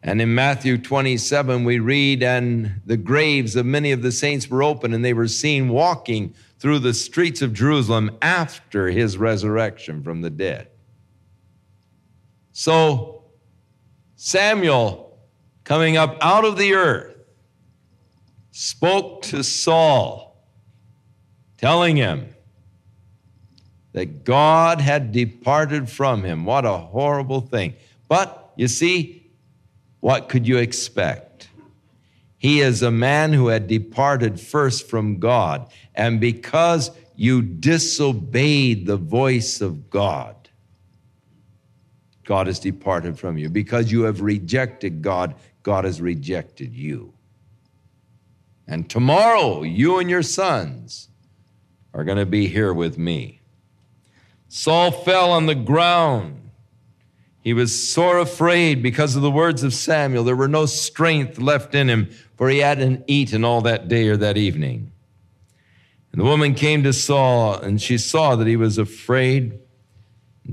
And 0.01 0.23
in 0.23 0.33
Matthew 0.37 0.79
27, 0.79 1.65
we 1.65 1.81
read, 1.81 2.23
And 2.23 2.83
the 2.87 2.97
graves 2.97 3.57
of 3.57 3.67
many 3.67 3.91
of 3.91 4.03
the 4.03 4.13
saints 4.13 4.49
were 4.49 4.63
open, 4.63 4.95
and 4.95 5.05
they 5.05 5.13
were 5.13 5.27
seen 5.27 5.71
walking 5.71 6.35
through 6.61 6.79
the 6.79 6.95
streets 6.95 7.43
of 7.43 7.53
Jerusalem 7.53 8.17
after 8.23 8.91
his 8.91 9.19
resurrection 9.19 10.05
from 10.05 10.21
the 10.21 10.31
dead. 10.31 10.69
So 12.53 13.25
Samuel, 14.17 15.19
coming 15.65 15.97
up 15.97 16.17
out 16.21 16.45
of 16.45 16.57
the 16.57 16.75
earth, 16.75 17.17
spoke 18.51 19.23
to 19.23 19.43
Saul, 19.43 20.47
telling 21.59 21.97
him, 21.97 22.29
that 23.93 24.25
God 24.25 24.81
had 24.81 25.13
departed 25.13 25.89
from 25.89 26.25
him. 26.25 26.45
What 26.45 26.65
a 26.65 26.79
horrible 26.79 27.41
thing. 27.43 27.75
But 28.09 28.53
you 28.57 28.69
see, 28.69 29.31
what 30.01 30.29
could 30.29 30.47
you 30.49 30.59
expect? 30.59 31.49
He 32.39 32.61
is 32.61 32.83
a 32.83 32.91
man 32.91 33.33
who 33.33 33.49
had 33.49 33.69
departed 33.69 34.41
first 34.41 34.89
from 34.89 35.19
God. 35.19 35.71
And 35.95 36.21
because 36.21 36.91
you 37.15 37.43
disobeyed 37.43 38.87
the 38.87 38.97
voice 38.97 39.61
of 39.61 39.91
God, 39.91 40.42
God 42.25 42.47
has 42.47 42.61
departed 42.61 43.19
from 43.19 43.39
you. 43.39 43.49
Because 43.49 43.91
you 43.91 44.03
have 44.03 44.21
rejected 44.21 45.03
God, 45.03 45.35
God 45.63 45.85
has 45.85 46.01
rejected 46.01 46.75
you. 46.75 47.15
And 48.67 48.89
tomorrow, 48.89 49.63
you 49.63 49.99
and 49.99 50.09
your 50.09 50.23
sons 50.23 51.09
are 51.93 52.05
going 52.05 52.19
to 52.19 52.27
be 52.27 52.47
here 52.47 52.73
with 52.73 52.97
me. 52.97 53.41
Saul 54.49 54.91
fell 54.91 55.33
on 55.33 55.47
the 55.47 55.55
ground. 55.55 56.51
He 57.43 57.55
was 57.55 57.91
sore 57.91 58.19
afraid 58.19 58.83
because 58.83 59.17
of 59.17 59.23
the 59.23 59.31
words 59.31 59.63
of 59.65 59.75
Samuel. 59.75 60.25
There 60.25 60.37
were 60.37 60.47
no 60.47 60.67
strength 60.67 61.39
left 61.39 61.75
in 61.75 61.89
him, 61.89 62.09
for 62.37 62.49
he 62.49 62.59
hadn't 62.59 63.05
eaten 63.09 63.45
all 63.45 63.63
that 63.63 63.89
day 63.89 64.09
or 64.09 64.17
that 64.19 64.37
evening. 64.37 64.93
And 66.13 66.21
the 66.21 66.25
woman 66.25 66.55
came 66.55 66.83
to 66.85 66.93
Saul, 66.93 67.55
and 67.55 67.81
she 67.81 67.99
saw 67.99 68.37
that 68.37 68.47
he 68.47 68.57
was 68.57 68.79
afraid 68.79 69.59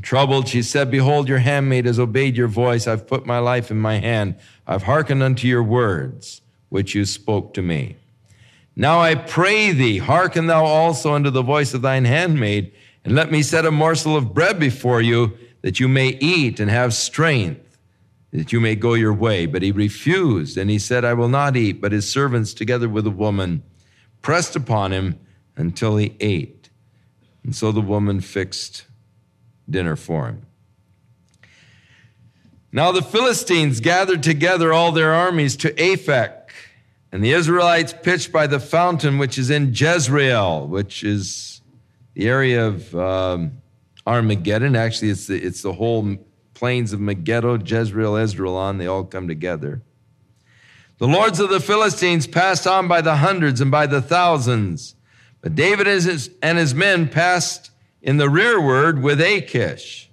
troubled. 0.02 0.48
She 0.48 0.62
said, 0.62 0.92
Behold, 0.92 1.28
your 1.28 1.40
handmaid 1.40 1.86
has 1.86 2.00
obeyed 2.00 2.38
your 2.38 2.48
voice. 2.48 2.88
I've 2.88 3.08
put 3.08 3.26
my 3.26 3.40
life 3.40 3.72
in 3.72 3.80
my 3.80 3.96
hand. 3.96 4.36
I've 4.68 4.84
hearkened 4.84 5.24
unto 5.24 5.48
your 5.48 5.64
words, 5.64 6.42
which 6.70 6.96
you 6.96 7.06
spoke 7.06 7.54
to 7.56 7.62
me. 7.62 7.96
Now 8.76 9.02
I 9.02 9.16
pray 9.16 9.72
thee, 9.72 9.98
hearken 9.98 10.48
thou 10.48 10.64
also 10.64 11.14
unto 11.14 11.30
the 11.30 11.42
voice 11.42 11.74
of 11.74 11.82
thine 11.82 12.06
handmaid 12.06 12.72
and 13.04 13.16
let 13.16 13.32
me 13.32 13.42
set 13.42 13.66
a 13.66 13.72
morsel 13.72 14.16
of 14.16 14.34
bread 14.34 14.60
before 14.60 15.02
you 15.02 15.38
that 15.62 15.80
you 15.80 15.88
may 15.88 16.10
eat 16.20 16.60
and 16.60 16.70
have 16.70 16.94
strength, 16.94 17.78
that 18.32 18.52
you 18.52 18.60
may 18.60 18.76
go 18.76 18.94
your 18.94 19.14
way. 19.14 19.46
But 19.46 19.62
he 19.62 19.72
refused, 19.72 20.58
and 20.58 20.70
he 20.70 20.80
said, 20.80 21.06
I 21.06 21.14
will 21.14 21.30
not 21.30 21.56
eat. 21.56 21.82
But 21.82 21.92
his 21.92 22.10
servants, 22.10 22.54
together 22.54 22.90
with 22.90 23.06
the 23.06 23.10
woman, 23.10 23.64
pressed 24.22 24.56
upon 24.56 24.92
him 24.92 25.20
until 25.56 25.98
he 25.98 26.16
ate. 26.20 26.70
And 27.44 27.56
so 27.56 27.72
the 27.72 27.82
woman 27.82 28.22
fixed 28.22 28.86
dinner 29.70 29.96
for 29.96 30.28
him. 30.28 30.46
Now 32.72 32.92
the 32.92 33.02
Philistines 33.02 33.80
gathered 33.80 34.22
together 34.22 34.72
all 34.72 34.92
their 34.92 35.14
armies 35.14 35.56
to 35.58 35.72
Aphek, 35.74 36.50
and 37.12 37.24
the 37.24 37.32
Israelites 37.32 37.94
pitched 38.04 38.32
by 38.32 38.46
the 38.46 38.60
fountain 38.60 39.18
which 39.18 39.38
is 39.38 39.50
in 39.50 39.74
Jezreel, 39.74 40.68
which 40.68 41.04
is 41.04 41.62
the 42.14 42.28
area 42.28 42.68
of 42.68 42.96
um, 42.96 43.54
Armageddon. 44.06 44.76
Actually, 44.76 45.10
it's 45.10 45.26
the, 45.28 45.42
it's 45.42 45.64
the 45.64 45.74
whole 45.74 46.18
plains 46.54 46.94
of 46.94 47.00
Megiddo, 47.00 47.58
Jezreel, 47.58 48.14
Esdraelon. 48.14 48.78
They 48.78 48.88
all 48.88 49.04
come 49.04 49.28
together. 49.28 49.82
The 51.00 51.08
lords 51.08 51.40
of 51.40 51.50
the 51.50 51.62
Philistines 51.62 52.28
passed 52.28 52.68
on 52.68 52.88
by 52.88 53.02
the 53.02 53.16
hundreds 53.16 53.62
and 53.62 53.72
by 53.72 53.88
the 53.88 54.02
thousands, 54.02 54.96
but 55.42 55.56
David 55.56 55.88
and 55.88 56.04
his, 56.04 56.30
and 56.44 56.58
his 56.58 56.76
men 56.76 57.08
passed 57.08 57.69
in 58.02 58.18
the 58.18 58.30
rearward 58.30 59.02
with 59.02 59.20
Achish. 59.22 60.10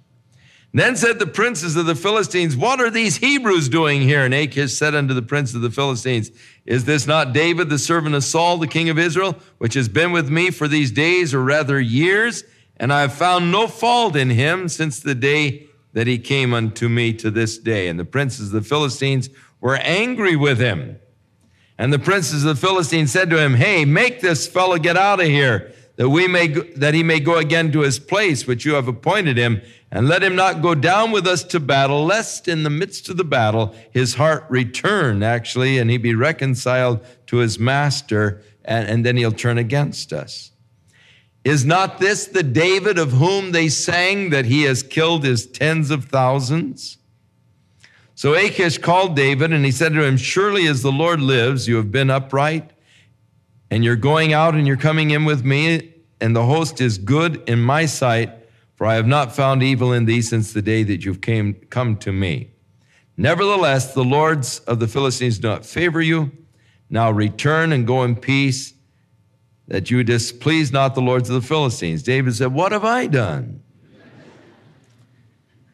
Then 0.73 0.95
said 0.95 1.17
the 1.17 1.25
princes 1.25 1.75
of 1.75 1.85
the 1.85 1.95
Philistines, 1.95 2.55
What 2.55 2.79
are 2.79 2.89
these 2.89 3.17
Hebrews 3.17 3.69
doing 3.69 4.01
here? 4.01 4.23
And 4.23 4.33
Achish 4.33 4.73
said 4.73 4.93
unto 4.93 5.13
the 5.13 5.21
prince 5.21 5.53
of 5.55 5.61
the 5.61 5.71
Philistines, 5.71 6.29
Is 6.65 6.85
this 6.85 7.07
not 7.07 7.33
David, 7.33 7.69
the 7.69 7.79
servant 7.79 8.15
of 8.15 8.23
Saul, 8.23 8.57
the 8.57 8.67
king 8.67 8.89
of 8.89 8.99
Israel, 8.99 9.37
which 9.57 9.73
has 9.73 9.89
been 9.89 10.11
with 10.11 10.29
me 10.29 10.51
for 10.51 10.67
these 10.67 10.91
days, 10.91 11.33
or 11.33 11.41
rather 11.41 11.79
years? 11.79 12.43
And 12.75 12.93
I 12.93 13.01
have 13.01 13.13
found 13.13 13.51
no 13.51 13.67
fault 13.67 14.15
in 14.15 14.29
him 14.29 14.69
since 14.69 14.99
the 14.99 15.15
day 15.15 15.67
that 15.93 16.05
he 16.05 16.19
came 16.19 16.53
unto 16.53 16.87
me 16.89 17.11
to 17.13 17.31
this 17.31 17.57
day. 17.57 17.87
And 17.87 17.99
the 17.99 18.05
princes 18.05 18.53
of 18.53 18.63
the 18.63 18.69
Philistines 18.69 19.29
were 19.59 19.77
angry 19.77 20.35
with 20.35 20.59
him. 20.59 20.99
And 21.79 21.91
the 21.93 21.99
princes 21.99 22.43
of 22.43 22.55
the 22.55 22.67
Philistines 22.67 23.11
said 23.11 23.29
to 23.29 23.41
him, 23.41 23.55
Hey, 23.55 23.85
make 23.85 24.21
this 24.21 24.47
fellow 24.47 24.77
get 24.77 24.97
out 24.97 25.19
of 25.19 25.27
here, 25.27 25.73
that 25.97 26.09
we 26.09 26.27
may 26.27 26.47
that 26.47 26.93
he 26.93 27.03
may 27.03 27.19
go 27.19 27.37
again 27.37 27.71
to 27.73 27.81
his 27.81 27.99
place 27.99 28.47
which 28.47 28.65
you 28.65 28.75
have 28.75 28.87
appointed 28.87 29.37
him 29.37 29.61
and 29.91 30.07
let 30.07 30.23
him 30.23 30.35
not 30.35 30.61
go 30.61 30.75
down 30.75 31.11
with 31.11 31.25
us 31.25 31.43
to 31.45 31.59
battle, 31.59 32.05
lest 32.05 32.47
in 32.47 32.63
the 32.63 32.69
midst 32.69 33.09
of 33.09 33.17
the 33.17 33.23
battle 33.23 33.73
his 33.91 34.15
heart 34.15 34.45
return, 34.49 35.23
actually, 35.23 35.77
and 35.77 35.89
he 35.89 35.97
be 35.97 36.13
reconciled 36.13 37.05
to 37.25 37.37
his 37.37 37.57
master, 37.57 38.41
and, 38.65 38.87
and 38.87 39.05
then 39.05 39.17
he'll 39.17 39.31
turn 39.31 39.57
against 39.57 40.11
us. 40.11 40.51
Is 41.45 41.63
not 41.63 41.99
this 41.99 42.25
the 42.25 42.43
David 42.43 42.97
of 42.99 43.13
whom 43.13 43.53
they 43.53 43.69
sang 43.69 44.29
that 44.31 44.45
he 44.45 44.63
has 44.63 44.83
killed 44.83 45.23
his 45.23 45.45
tens 45.45 45.89
of 45.89 46.05
thousands? 46.05 46.97
So 48.13 48.33
Achish 48.33 48.79
called 48.79 49.15
David, 49.15 49.53
and 49.53 49.63
he 49.63 49.71
said 49.71 49.93
to 49.93 50.03
him, 50.03 50.17
Surely 50.17 50.67
as 50.67 50.81
the 50.81 50.91
Lord 50.91 51.21
lives, 51.21 51.67
you 51.67 51.77
have 51.77 51.91
been 51.91 52.09
upright, 52.09 52.71
and 53.69 53.83
you're 53.83 53.95
going 53.95 54.33
out 54.33 54.55
and 54.55 54.65
you're 54.65 54.77
coming 54.77 55.11
in 55.11 55.25
with 55.25 55.43
me, 55.43 55.93
and 56.19 56.35
the 56.35 56.45
host 56.45 56.81
is 56.81 56.97
good 56.97 57.47
in 57.47 57.59
my 57.61 57.85
sight 57.85 58.31
for 58.77 58.85
I 58.85 58.93
have 58.93 59.07
not 59.07 59.35
found 59.35 59.63
evil 59.63 59.91
in 59.91 60.05
thee 60.05 60.21
since 60.21 60.53
the 60.53 60.61
day 60.61 60.83
that 60.83 61.03
you've 61.03 61.19
came, 61.19 61.55
come 61.71 61.97
to 61.97 62.13
me. 62.13 62.51
Nevertheless, 63.17 63.95
the 63.95 64.03
lords 64.03 64.59
of 64.59 64.79
the 64.79 64.87
Philistines 64.87 65.39
do 65.39 65.47
not 65.47 65.65
favor 65.65 65.99
you. 65.99 66.31
Now 66.87 67.09
return 67.09 67.73
and 67.73 67.87
go 67.87 68.03
in 68.03 68.15
peace, 68.15 68.75
that 69.67 69.89
you 69.89 70.03
displease 70.03 70.71
not 70.71 70.93
the 70.93 71.01
lords 71.01 71.27
of 71.27 71.41
the 71.41 71.47
Philistines. 71.47 72.03
David 72.03 72.35
said, 72.35 72.53
What 72.53 72.71
have 72.71 72.85
I 72.85 73.07
done? 73.07 73.63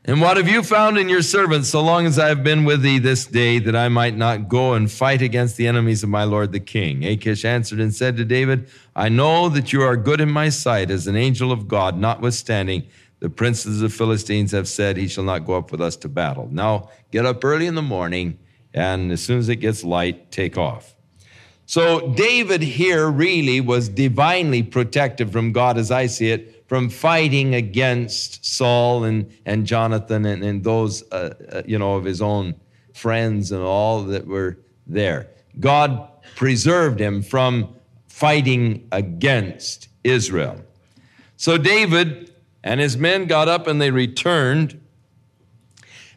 And 0.06 0.20
what 0.20 0.36
have 0.36 0.50
you 0.50 0.64
found 0.64 0.98
in 0.98 1.08
your 1.08 1.22
servants 1.22 1.70
so 1.70 1.80
long 1.80 2.06
as 2.06 2.20
I 2.20 2.28
have 2.28 2.44
been 2.44 2.66
with 2.66 2.82
thee 2.82 3.00
this 3.00 3.26
day, 3.26 3.58
that 3.60 3.74
I 3.74 3.88
might 3.88 4.18
not 4.18 4.50
go 4.50 4.74
and 4.74 4.92
fight 4.92 5.22
against 5.22 5.56
the 5.56 5.66
enemies 5.66 6.04
of 6.04 6.10
my 6.10 6.26
lord 6.26 6.52
the 6.52 6.60
king? 6.60 7.06
Achish 7.06 7.46
answered 7.46 7.80
and 7.80 7.96
said 7.96 8.18
to 8.18 8.26
David, 8.26 8.70
I 8.98 9.08
know 9.08 9.48
that 9.48 9.72
you 9.72 9.82
are 9.82 9.96
good 9.96 10.20
in 10.20 10.30
my 10.30 10.50
sight 10.50 10.92
as 10.92 11.08
an 11.08 11.16
angel 11.16 11.54
of 11.54 11.70
God, 11.70 11.98
notwithstanding 11.98 12.84
the 13.20 13.30
princes 13.30 13.82
of 13.82 13.94
Philistines 13.94 14.52
have 14.52 14.68
said, 14.68 14.98
He 14.98 15.08
shall 15.08 15.24
not 15.24 15.46
go 15.46 15.54
up 15.54 15.72
with 15.72 15.80
us 15.80 15.96
to 15.98 16.10
battle. 16.10 16.50
Now 16.52 16.90
get 17.12 17.26
up 17.26 17.42
early 17.46 17.66
in 17.66 17.76
the 17.76 17.82
morning, 17.82 18.38
and 18.74 19.10
as 19.10 19.24
soon 19.24 19.40
as 19.40 19.48
it 19.48 19.58
gets 19.58 19.86
light, 19.86 20.34
take 20.34 20.58
off. 20.58 20.96
So 21.66 22.10
David 22.10 22.62
here 22.62 23.10
really 23.10 23.62
was 23.62 23.88
divinely 23.88 24.64
protected 24.64 25.32
from 25.32 25.54
God, 25.54 25.78
as 25.78 25.92
I 25.92 26.08
see 26.08 26.32
it 26.32 26.53
from 26.68 26.90
fighting 26.90 27.56
against 27.56 28.46
Saul 28.46 29.04
and, 29.04 29.32
and 29.46 29.66
Jonathan 29.66 30.26
and, 30.26 30.44
and 30.44 30.64
those, 30.64 31.04
uh, 31.12 31.34
uh, 31.52 31.62
you 31.66 31.78
know, 31.78 31.96
of 31.96 32.06
his 32.06 32.22
own 32.22 32.56
friends 32.94 33.52
and 33.52 33.62
all 33.62 34.04
that 34.04 34.26
were 34.28 34.58
there. 34.88 35.30
God 35.60 36.08
preserved 36.36 37.00
him 37.00 37.22
from 37.22 37.76
fighting 38.08 38.88
against 38.92 39.88
Israel. 40.04 40.62
So 41.38 41.58
David 41.58 42.34
and 42.64 42.80
his 42.80 42.98
men 42.98 43.26
got 43.26 43.48
up 43.48 43.68
and 43.68 43.82
they 43.82 43.92
returned. 43.92 44.80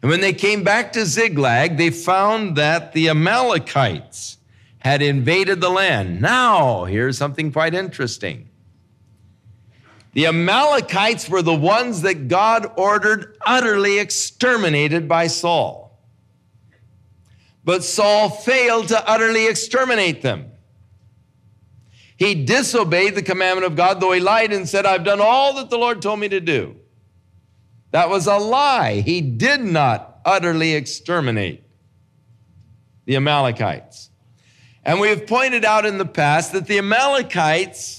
And 0.02 0.10
when 0.10 0.20
they 0.20 0.32
came 0.32 0.62
back 0.62 0.92
to 0.92 1.04
Ziklag, 1.04 1.76
they 1.76 1.90
found 1.90 2.56
that 2.56 2.92
the 2.92 3.08
Amalekites 3.08 4.38
had 4.78 5.02
invaded 5.02 5.60
the 5.60 5.70
land. 5.70 6.20
Now, 6.20 6.84
here's 6.84 7.18
something 7.18 7.50
quite 7.50 7.74
interesting. 7.74 8.45
The 10.16 10.28
Amalekites 10.28 11.28
were 11.28 11.42
the 11.42 11.54
ones 11.54 12.00
that 12.00 12.26
God 12.26 12.72
ordered 12.78 13.36
utterly 13.44 13.98
exterminated 13.98 15.06
by 15.06 15.26
Saul. 15.26 16.00
But 17.62 17.84
Saul 17.84 18.30
failed 18.30 18.88
to 18.88 19.06
utterly 19.06 19.46
exterminate 19.46 20.22
them. 20.22 20.52
He 22.16 22.46
disobeyed 22.46 23.14
the 23.14 23.22
commandment 23.22 23.66
of 23.66 23.76
God, 23.76 24.00
though 24.00 24.12
he 24.12 24.20
lied 24.20 24.54
and 24.54 24.66
said, 24.66 24.86
I've 24.86 25.04
done 25.04 25.20
all 25.20 25.52
that 25.56 25.68
the 25.68 25.76
Lord 25.76 26.00
told 26.00 26.18
me 26.18 26.30
to 26.30 26.40
do. 26.40 26.76
That 27.90 28.08
was 28.08 28.26
a 28.26 28.38
lie. 28.38 29.02
He 29.02 29.20
did 29.20 29.60
not 29.60 30.22
utterly 30.24 30.72
exterminate 30.72 31.62
the 33.04 33.16
Amalekites. 33.16 34.08
And 34.82 34.98
we 34.98 35.08
have 35.10 35.26
pointed 35.26 35.66
out 35.66 35.84
in 35.84 35.98
the 35.98 36.06
past 36.06 36.52
that 36.52 36.68
the 36.68 36.78
Amalekites 36.78 37.95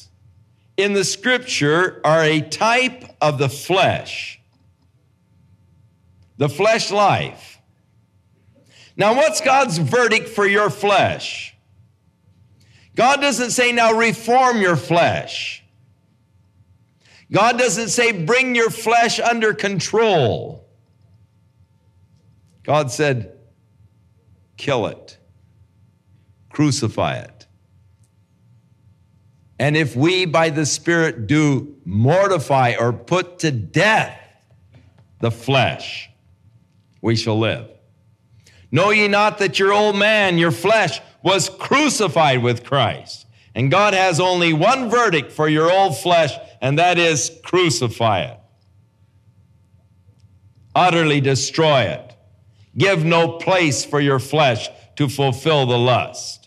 in 0.77 0.93
the 0.93 1.03
scripture 1.03 1.99
are 2.03 2.23
a 2.23 2.41
type 2.41 3.03
of 3.19 3.39
the 3.39 3.49
flesh, 3.49 4.39
the 6.37 6.47
flesh 6.47 6.91
life. 6.91 7.59
Now, 8.95 9.15
what's 9.15 9.41
God's 9.41 9.77
verdict 9.77 10.29
for 10.29 10.47
your 10.47 10.69
flesh? 10.69 11.55
God 12.95 13.21
doesn't 13.21 13.51
say, 13.51 13.71
now 13.71 13.93
reform 13.93 14.59
your 14.59 14.75
flesh. 14.75 15.63
God 17.31 17.59
doesn't 17.59 17.89
say, 17.89 18.11
bring 18.11 18.55
your 18.55 18.71
flesh 18.71 19.19
under 19.19 19.53
control. 19.53 20.67
God 22.63 22.89
said, 22.89 23.37
kill 24.57 24.87
it, 24.87 25.17
crucify 26.49 27.17
it. 27.17 27.36
And 29.59 29.75
if 29.75 29.95
we 29.95 30.25
by 30.25 30.49
the 30.49 30.65
Spirit 30.65 31.27
do 31.27 31.75
mortify 31.83 32.75
or 32.79 32.93
put 32.93 33.39
to 33.39 33.51
death 33.51 34.19
the 35.19 35.31
flesh, 35.31 36.09
we 37.01 37.15
shall 37.15 37.39
live. 37.39 37.67
Know 38.71 38.91
ye 38.91 39.07
not 39.07 39.37
that 39.39 39.59
your 39.59 39.73
old 39.73 39.95
man, 39.95 40.37
your 40.37 40.51
flesh, 40.51 40.99
was 41.23 41.49
crucified 41.49 42.43
with 42.43 42.63
Christ? 42.63 43.25
And 43.55 43.71
God 43.71 43.93
has 43.93 44.19
only 44.19 44.53
one 44.53 44.89
verdict 44.89 45.31
for 45.31 45.47
your 45.47 45.71
old 45.71 45.97
flesh, 45.97 46.31
and 46.61 46.77
that 46.77 46.99
is 46.99 47.31
crucify 47.43 48.21
it. 48.21 48.39
Utterly 50.75 51.19
destroy 51.21 51.81
it. 51.81 52.13
Give 52.77 53.03
no 53.03 53.37
place 53.39 53.83
for 53.83 53.99
your 53.99 54.19
flesh 54.19 54.69
to 54.97 55.09
fulfill 55.09 55.65
the 55.65 55.77
lust. 55.77 56.46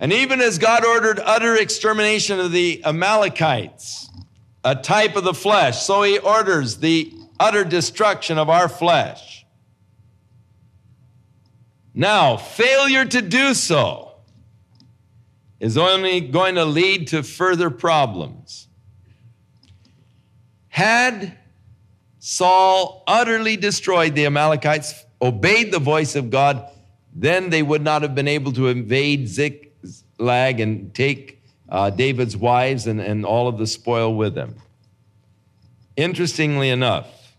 And 0.00 0.12
even 0.12 0.40
as 0.40 0.58
God 0.58 0.84
ordered 0.84 1.20
utter 1.20 1.54
extermination 1.56 2.40
of 2.40 2.52
the 2.52 2.84
Amalekites, 2.84 4.10
a 4.64 4.74
type 4.74 5.16
of 5.16 5.24
the 5.24 5.34
flesh, 5.34 5.82
so 5.82 6.02
he 6.02 6.18
orders 6.18 6.78
the 6.78 7.12
utter 7.38 7.64
destruction 7.64 8.38
of 8.38 8.48
our 8.48 8.68
flesh. 8.68 9.46
Now, 11.94 12.36
failure 12.36 13.04
to 13.04 13.22
do 13.22 13.54
so 13.54 14.12
is 15.60 15.78
only 15.78 16.20
going 16.20 16.56
to 16.56 16.64
lead 16.64 17.08
to 17.08 17.22
further 17.22 17.70
problems. 17.70 18.68
Had 20.68 21.38
Saul 22.18 23.04
utterly 23.06 23.56
destroyed 23.56 24.14
the 24.14 24.26
Amalekites, 24.26 25.04
obeyed 25.22 25.72
the 25.72 25.78
voice 25.78 26.16
of 26.16 26.30
God, 26.30 26.68
then 27.14 27.50
they 27.50 27.62
would 27.62 27.82
not 27.82 28.02
have 28.02 28.14
been 28.14 28.26
able 28.26 28.52
to 28.52 28.66
invade 28.68 29.28
Zik 29.28 29.73
lag 30.24 30.60
and 30.60 30.94
take 30.94 31.42
uh, 31.68 31.90
David's 31.90 32.36
wives 32.36 32.86
and, 32.86 33.00
and 33.00 33.24
all 33.24 33.48
of 33.48 33.58
the 33.58 33.66
spoil 33.66 34.14
with 34.14 34.34
them. 34.34 34.56
Interestingly 35.96 36.70
enough, 36.70 37.36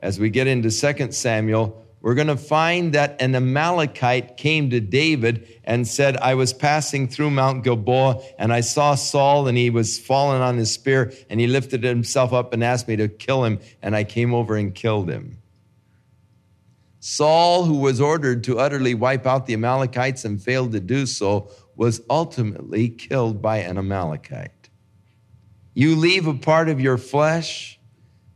as 0.00 0.18
we 0.18 0.30
get 0.30 0.46
into 0.46 0.70
2 0.70 1.12
Samuel, 1.12 1.82
we're 2.02 2.16
going 2.16 2.26
to 2.26 2.36
find 2.36 2.94
that 2.94 3.22
an 3.22 3.36
Amalekite 3.36 4.36
came 4.36 4.70
to 4.70 4.80
David 4.80 5.60
and 5.62 5.86
said, 5.86 6.16
I 6.16 6.34
was 6.34 6.52
passing 6.52 7.06
through 7.06 7.30
Mount 7.30 7.62
Gilboa 7.62 8.20
and 8.36 8.52
I 8.52 8.60
saw 8.60 8.96
Saul 8.96 9.46
and 9.46 9.56
he 9.56 9.70
was 9.70 10.00
fallen 10.00 10.42
on 10.42 10.56
his 10.56 10.72
spear 10.72 11.12
and 11.30 11.38
he 11.38 11.46
lifted 11.46 11.84
himself 11.84 12.32
up 12.32 12.52
and 12.52 12.64
asked 12.64 12.88
me 12.88 12.96
to 12.96 13.06
kill 13.06 13.44
him 13.44 13.60
and 13.80 13.94
I 13.94 14.02
came 14.02 14.34
over 14.34 14.56
and 14.56 14.74
killed 14.74 15.08
him. 15.08 15.38
Saul, 16.98 17.64
who 17.64 17.78
was 17.78 18.00
ordered 18.00 18.42
to 18.44 18.58
utterly 18.58 18.94
wipe 18.94 19.26
out 19.26 19.46
the 19.46 19.54
Amalekites 19.54 20.24
and 20.24 20.42
failed 20.42 20.72
to 20.72 20.80
do 20.80 21.06
so, 21.06 21.50
was 21.76 22.02
ultimately 22.10 22.88
killed 22.88 23.40
by 23.40 23.58
an 23.58 23.78
Amalekite. 23.78 24.68
You 25.74 25.96
leave 25.96 26.26
a 26.26 26.34
part 26.34 26.68
of 26.68 26.80
your 26.80 26.98
flesh, 26.98 27.78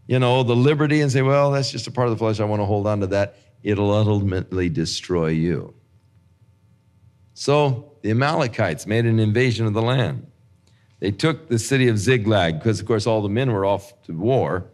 you 0.07 0.18
know, 0.18 0.42
the 0.42 0.57
liberty, 0.57 1.01
and 1.01 1.12
say, 1.12 1.22
well, 1.22 1.51
that's 1.51 1.70
just 1.70 1.87
a 1.87 1.90
part 1.90 2.09
of 2.09 2.14
the 2.14 2.18
flesh. 2.18 2.40
I 2.40 2.44
want 2.44 2.61
to 2.61 2.66
hold 2.66 2.87
on 2.87 3.01
to 3.01 3.07
that. 3.09 3.37
It'll 3.62 3.92
ultimately 3.92 4.68
destroy 4.68 5.29
you. 5.29 5.75
So 7.35 7.92
the 8.03 8.11
Amalekites 8.11 8.87
made 8.87 9.05
an 9.05 9.18
invasion 9.18 9.66
of 9.66 9.75
the 9.75 9.83
land. 9.83 10.27
They 11.01 11.11
took 11.11 11.49
the 11.49 11.59
city 11.59 11.88
of 11.88 11.99
Ziklag 11.99 12.59
because, 12.59 12.81
of 12.81 12.87
course, 12.87 13.07
all 13.07 13.20
the 13.20 13.29
men 13.29 13.53
were 13.53 13.66
off 13.66 14.01
to 14.05 14.14
war. 14.16 14.70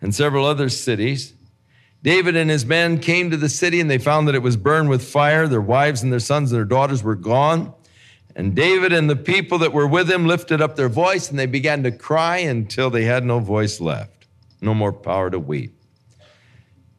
and 0.00 0.14
several 0.14 0.46
other 0.46 0.68
cities. 0.68 1.34
David 2.02 2.34
and 2.34 2.48
his 2.48 2.64
men 2.64 2.98
came 2.98 3.30
to 3.30 3.36
the 3.36 3.48
city 3.48 3.80
and 3.80 3.90
they 3.90 3.98
found 3.98 4.26
that 4.26 4.34
it 4.34 4.42
was 4.42 4.56
burned 4.56 4.88
with 4.88 5.04
fire. 5.04 5.46
Their 5.46 5.60
wives 5.60 6.02
and 6.02 6.10
their 6.10 6.20
sons 6.20 6.50
and 6.50 6.58
their 6.58 6.64
daughters 6.64 7.02
were 7.02 7.14
gone. 7.14 7.74
And 8.40 8.54
David 8.54 8.94
and 8.94 9.10
the 9.10 9.16
people 9.16 9.58
that 9.58 9.74
were 9.74 9.86
with 9.86 10.10
him 10.10 10.26
lifted 10.26 10.62
up 10.62 10.74
their 10.74 10.88
voice 10.88 11.28
and 11.28 11.38
they 11.38 11.44
began 11.44 11.82
to 11.82 11.92
cry 11.92 12.38
until 12.38 12.88
they 12.88 13.04
had 13.04 13.22
no 13.22 13.38
voice 13.38 13.82
left, 13.82 14.24
no 14.62 14.72
more 14.72 14.94
power 14.94 15.28
to 15.28 15.38
weep. 15.38 15.78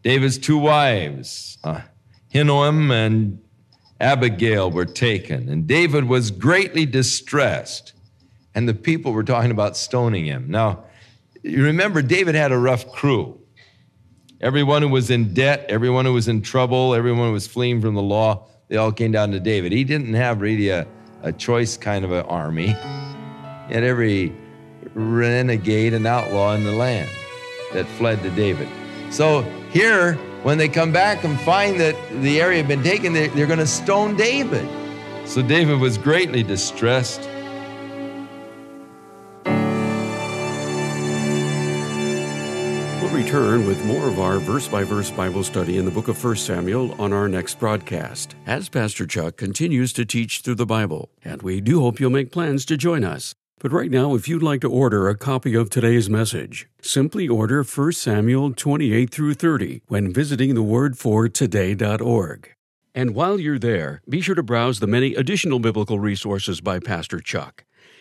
David's 0.04 0.38
two 0.38 0.60
wives, 0.60 1.58
uh, 1.64 1.82
Ahinoam 2.32 2.92
and 2.92 3.42
Abigail, 4.00 4.70
were 4.70 4.86
taken, 4.86 5.50
and 5.50 5.66
David 5.66 6.04
was 6.04 6.30
greatly 6.30 6.86
distressed. 6.86 7.94
And 8.54 8.70
the 8.70 8.76
people 8.76 9.12
were 9.12 9.24
talking 9.24 9.50
about 9.50 9.76
stoning 9.76 10.26
him. 10.26 10.46
Now, 10.48 10.84
you 11.42 11.64
remember, 11.64 12.04
David 12.04 12.36
had 12.36 12.52
a 12.52 12.58
rough 12.60 12.92
crew. 12.92 13.42
Everyone 14.42 14.84
who 14.84 14.90
was 14.90 15.10
in 15.10 15.34
debt, 15.34 15.66
everyone 15.70 16.06
who 16.06 16.14
was 16.14 16.28
in 16.28 16.44
trouble, 16.44 16.94
everyone 16.94 17.30
who 17.30 17.34
was 17.34 17.48
fleeing 17.48 17.82
from 17.82 17.96
the 17.96 18.02
law, 18.04 18.46
they 18.68 18.78
all 18.78 18.92
came 18.92 19.12
down 19.12 19.32
to 19.32 19.40
David. 19.40 19.72
He 19.72 19.84
didn't 19.84 20.14
have 20.14 20.40
really 20.40 20.70
a, 20.70 20.86
a 21.22 21.32
choice 21.32 21.78
kind 21.78 22.04
of 22.06 22.12
an 22.12 22.26
army. 22.26 22.76
Had 23.70 23.84
every 23.84 24.34
renegade 24.94 25.94
and 25.94 26.06
outlaw 26.06 26.54
in 26.54 26.64
the 26.64 26.72
land 26.72 27.10
that 27.74 27.86
fled 27.88 28.22
to 28.24 28.30
David. 28.32 28.68
So 29.10 29.42
here, 29.72 30.16
when 30.44 30.58
they 30.58 30.68
come 30.68 30.92
back 30.92 31.24
and 31.24 31.40
find 31.42 31.80
that 31.80 31.96
the 32.22 32.42
area 32.42 32.58
had 32.58 32.68
been 32.68 32.84
taken, 32.84 33.14
they're, 33.14 33.28
they're 33.30 33.48
going 33.48 33.60
to 33.60 33.68
stone 33.68 34.16
David. 34.16 34.68
So 35.28 35.42
David 35.42 35.80
was 35.80 35.98
greatly 35.98 36.44
distressed. 36.44 37.30
Return 43.32 43.66
with 43.66 43.82
more 43.86 44.10
of 44.10 44.20
our 44.20 44.40
verse 44.40 44.68
by 44.68 44.84
verse 44.84 45.10
Bible 45.10 45.42
study 45.42 45.78
in 45.78 45.86
the 45.86 45.92
book 45.92 46.10
of 46.10 46.22
1 46.22 46.36
Samuel 46.36 46.94
on 47.02 47.14
our 47.14 47.30
next 47.30 47.58
broadcast, 47.60 48.36
as 48.46 48.68
Pastor 48.68 49.08
Chuck 49.08 49.38
continues 49.38 49.94
to 49.94 50.04
teach 50.04 50.42
through 50.42 50.56
the 50.56 50.66
Bible. 50.66 51.10
And 51.24 51.42
we 51.42 51.62
do 51.62 51.80
hope 51.80 52.02
you'll 52.02 52.10
make 52.10 52.34
plans 52.34 52.66
to 52.66 52.76
join 52.76 53.06
us. 53.06 53.34
But 53.60 53.72
right 53.72 53.90
now, 53.90 54.16
if 54.16 54.28
you'd 54.28 54.44
like 54.44 54.60
to 54.62 54.70
order 54.70 55.08
a 55.08 55.16
copy 55.16 55.56
of 55.56 55.70
today's 55.70 56.10
message, 56.10 56.68
simply 56.82 57.30
order 57.30 57.64
1 57.64 57.94
Samuel 57.94 58.52
28 58.54 59.10
through 59.10 59.36
30 59.36 59.84
when 59.88 60.12
visiting 60.12 60.54
thewordfortoday.org. 60.54 62.50
And 62.94 63.16
while 63.16 63.40
you're 63.40 63.58
there, 63.58 64.02
be 64.10 64.20
sure 64.20 64.36
to 64.36 64.44
browse 64.44 64.82
the 64.82 64.88
many 64.88 65.16
additional 65.16 65.60
biblical 65.60 66.00
resources 66.00 66.60
by 66.60 66.80
Pastor 66.80 67.22
Chuck. 67.22 67.64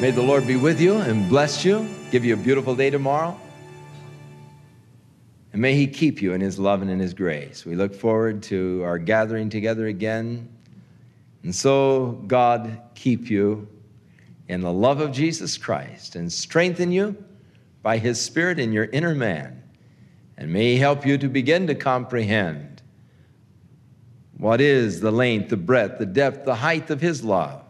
May 0.00 0.12
the 0.12 0.22
Lord 0.22 0.46
be 0.46 0.54
with 0.54 0.80
you 0.80 0.94
and 0.98 1.28
bless 1.28 1.64
you, 1.64 1.88
give 2.12 2.24
you 2.24 2.34
a 2.34 2.36
beautiful 2.36 2.76
day 2.76 2.88
tomorrow. 2.88 3.36
And 5.52 5.60
may 5.60 5.74
He 5.74 5.88
keep 5.88 6.22
you 6.22 6.34
in 6.34 6.40
His 6.40 6.56
love 6.56 6.82
and 6.82 6.90
in 6.90 7.00
His 7.00 7.12
grace. 7.12 7.66
We 7.66 7.74
look 7.74 7.92
forward 7.92 8.40
to 8.44 8.80
our 8.84 8.96
gathering 8.96 9.50
together 9.50 9.88
again. 9.88 10.48
And 11.42 11.52
so, 11.52 12.22
God, 12.28 12.80
keep 12.94 13.28
you 13.28 13.66
in 14.46 14.60
the 14.60 14.72
love 14.72 15.00
of 15.00 15.10
Jesus 15.10 15.58
Christ 15.58 16.14
and 16.14 16.32
strengthen 16.32 16.92
you 16.92 17.16
by 17.82 17.98
His 17.98 18.20
Spirit 18.20 18.60
in 18.60 18.72
your 18.72 18.84
inner 18.84 19.16
man. 19.16 19.60
And 20.36 20.52
may 20.52 20.74
He 20.74 20.78
help 20.78 21.06
you 21.06 21.18
to 21.18 21.28
begin 21.28 21.66
to 21.66 21.74
comprehend 21.74 22.82
what 24.36 24.60
is 24.60 25.00
the 25.00 25.10
length, 25.10 25.48
the 25.48 25.56
breadth, 25.56 25.98
the 25.98 26.06
depth, 26.06 26.44
the 26.44 26.54
height 26.54 26.88
of 26.90 27.00
His 27.00 27.24
love 27.24 27.64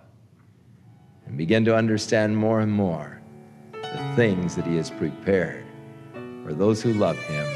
begin 1.38 1.64
to 1.64 1.74
understand 1.74 2.37
more 2.37 2.59
and 2.59 2.72
more 2.72 3.22
the 3.72 4.12
things 4.16 4.57
that 4.57 4.66
He 4.66 4.74
has 4.74 4.90
prepared 4.90 5.64
for 6.44 6.53
those 6.53 6.83
who 6.83 6.92
love 6.92 7.16
Him 7.16 7.46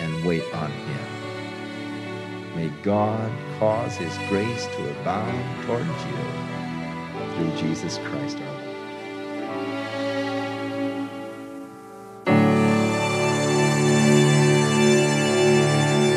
and 0.00 0.24
wait 0.24 0.42
on 0.54 0.70
Him. 0.70 2.56
May 2.56 2.68
God 2.82 3.30
cause 3.58 3.94
His 3.96 4.16
grace 4.30 4.64
to 4.64 4.90
abound 5.00 5.64
towards 5.66 5.86
you 5.86 6.16
through 7.34 7.54
Jesus 7.58 7.98
Christ 7.98 8.38
our 8.38 8.52
Lord. 8.52 8.64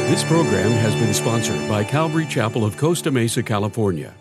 This 0.09 0.23
program 0.23 0.71
has 0.71 0.95
been 0.95 1.13
sponsored 1.13 1.67
by 1.67 1.83
Calvary 1.83 2.25
Chapel 2.25 2.63
of 2.63 2.77
Costa 2.77 3.11
Mesa, 3.11 3.43
California. 3.43 4.13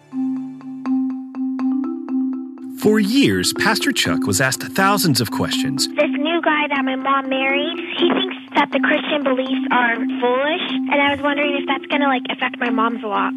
For 2.86 3.00
years, 3.00 3.52
Pastor 3.52 3.90
Chuck 3.90 4.28
was 4.28 4.40
asked 4.40 4.62
thousands 4.62 5.20
of 5.20 5.32
questions. 5.32 5.88
This 5.88 6.14
new 6.22 6.40
guy 6.40 6.68
that 6.68 6.84
my 6.84 6.94
mom 6.94 7.28
married, 7.28 7.80
he 7.98 8.08
thinks 8.14 8.36
that 8.54 8.70
the 8.70 8.78
Christian 8.78 9.24
beliefs 9.24 9.66
are 9.72 9.96
foolish, 9.96 10.66
and 10.94 11.02
I 11.02 11.10
was 11.10 11.20
wondering 11.20 11.56
if 11.56 11.66
that's 11.66 11.84
going 11.86 12.02
to 12.02 12.06
like 12.06 12.22
affect 12.30 12.60
my 12.60 12.70
mom's 12.70 13.02
walk. 13.02 13.34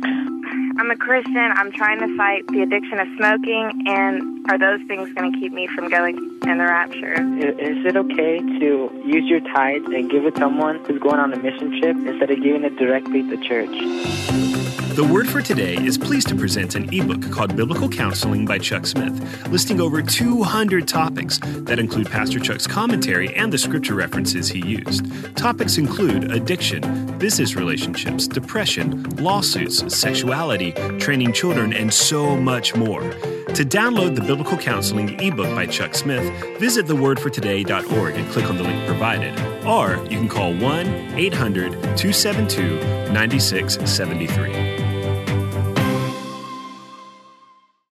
I'm 0.77 0.91
a 0.91 0.95
Christian. 0.95 1.35
I'm 1.35 1.71
trying 1.71 1.97
to 1.97 2.15
fight 2.15 2.45
the 2.45 2.61
addiction 2.61 2.99
of 2.99 3.07
smoking, 3.17 3.87
and 3.87 4.45
are 4.51 4.59
those 4.59 4.85
things 4.87 5.11
going 5.15 5.33
to 5.33 5.39
keep 5.39 5.51
me 5.51 5.65
from 5.65 5.89
going 5.89 6.17
in 6.45 6.57
the 6.59 6.65
rapture? 6.69 7.13
Is 7.17 7.83
it 7.89 7.97
okay 7.97 8.37
to 8.37 9.01
use 9.03 9.25
your 9.25 9.39
tithe 9.39 9.81
and 9.85 10.11
give 10.11 10.27
it 10.27 10.35
to 10.35 10.41
someone 10.41 10.85
who's 10.85 11.01
going 11.01 11.17
on 11.17 11.33
a 11.33 11.37
mission 11.37 11.81
trip 11.81 11.97
instead 12.05 12.29
of 12.29 12.37
giving 12.43 12.65
it 12.65 12.77
directly 12.77 13.27
to 13.27 13.37
church? 13.41 14.68
The 14.99 15.05
Word 15.05 15.29
for 15.29 15.41
Today 15.41 15.77
is 15.77 15.97
pleased 15.97 16.27
to 16.27 16.35
present 16.35 16.75
an 16.75 16.93
ebook 16.93 17.31
called 17.31 17.55
Biblical 17.55 17.87
Counseling 17.87 18.45
by 18.45 18.57
Chuck 18.57 18.85
Smith, 18.85 19.47
listing 19.47 19.79
over 19.79 20.01
200 20.01 20.89
topics 20.89 21.39
that 21.39 21.79
include 21.79 22.11
Pastor 22.11 22.37
Chuck's 22.37 22.67
commentary 22.67 23.33
and 23.33 23.53
the 23.53 23.57
scripture 23.57 23.95
references 23.95 24.49
he 24.49 24.59
used. 24.59 25.05
Topics 25.37 25.77
include 25.77 26.33
addiction, 26.33 27.17
business 27.17 27.55
relationships, 27.55 28.27
depression, 28.27 29.03
lawsuits, 29.15 29.97
sexuality, 29.97 30.73
training 30.99 31.31
children, 31.31 31.71
and 31.71 31.93
so 31.93 32.35
much 32.35 32.75
more. 32.75 32.99
To 32.99 33.63
download 33.63 34.15
the 34.15 34.21
Biblical 34.21 34.57
Counseling 34.57 35.17
ebook 35.21 35.55
by 35.55 35.65
Chuck 35.65 35.95
Smith, 35.95 36.29
visit 36.59 36.87
thewordfortoday.org 36.87 38.15
and 38.15 38.29
click 38.33 38.49
on 38.49 38.57
the 38.57 38.63
link 38.63 38.85
provided. 38.85 39.33
Or 39.65 39.95
you 40.11 40.17
can 40.17 40.27
call 40.27 40.53
1 40.53 40.87
800 41.15 41.71
272 41.71 43.13
9673. 43.13 44.68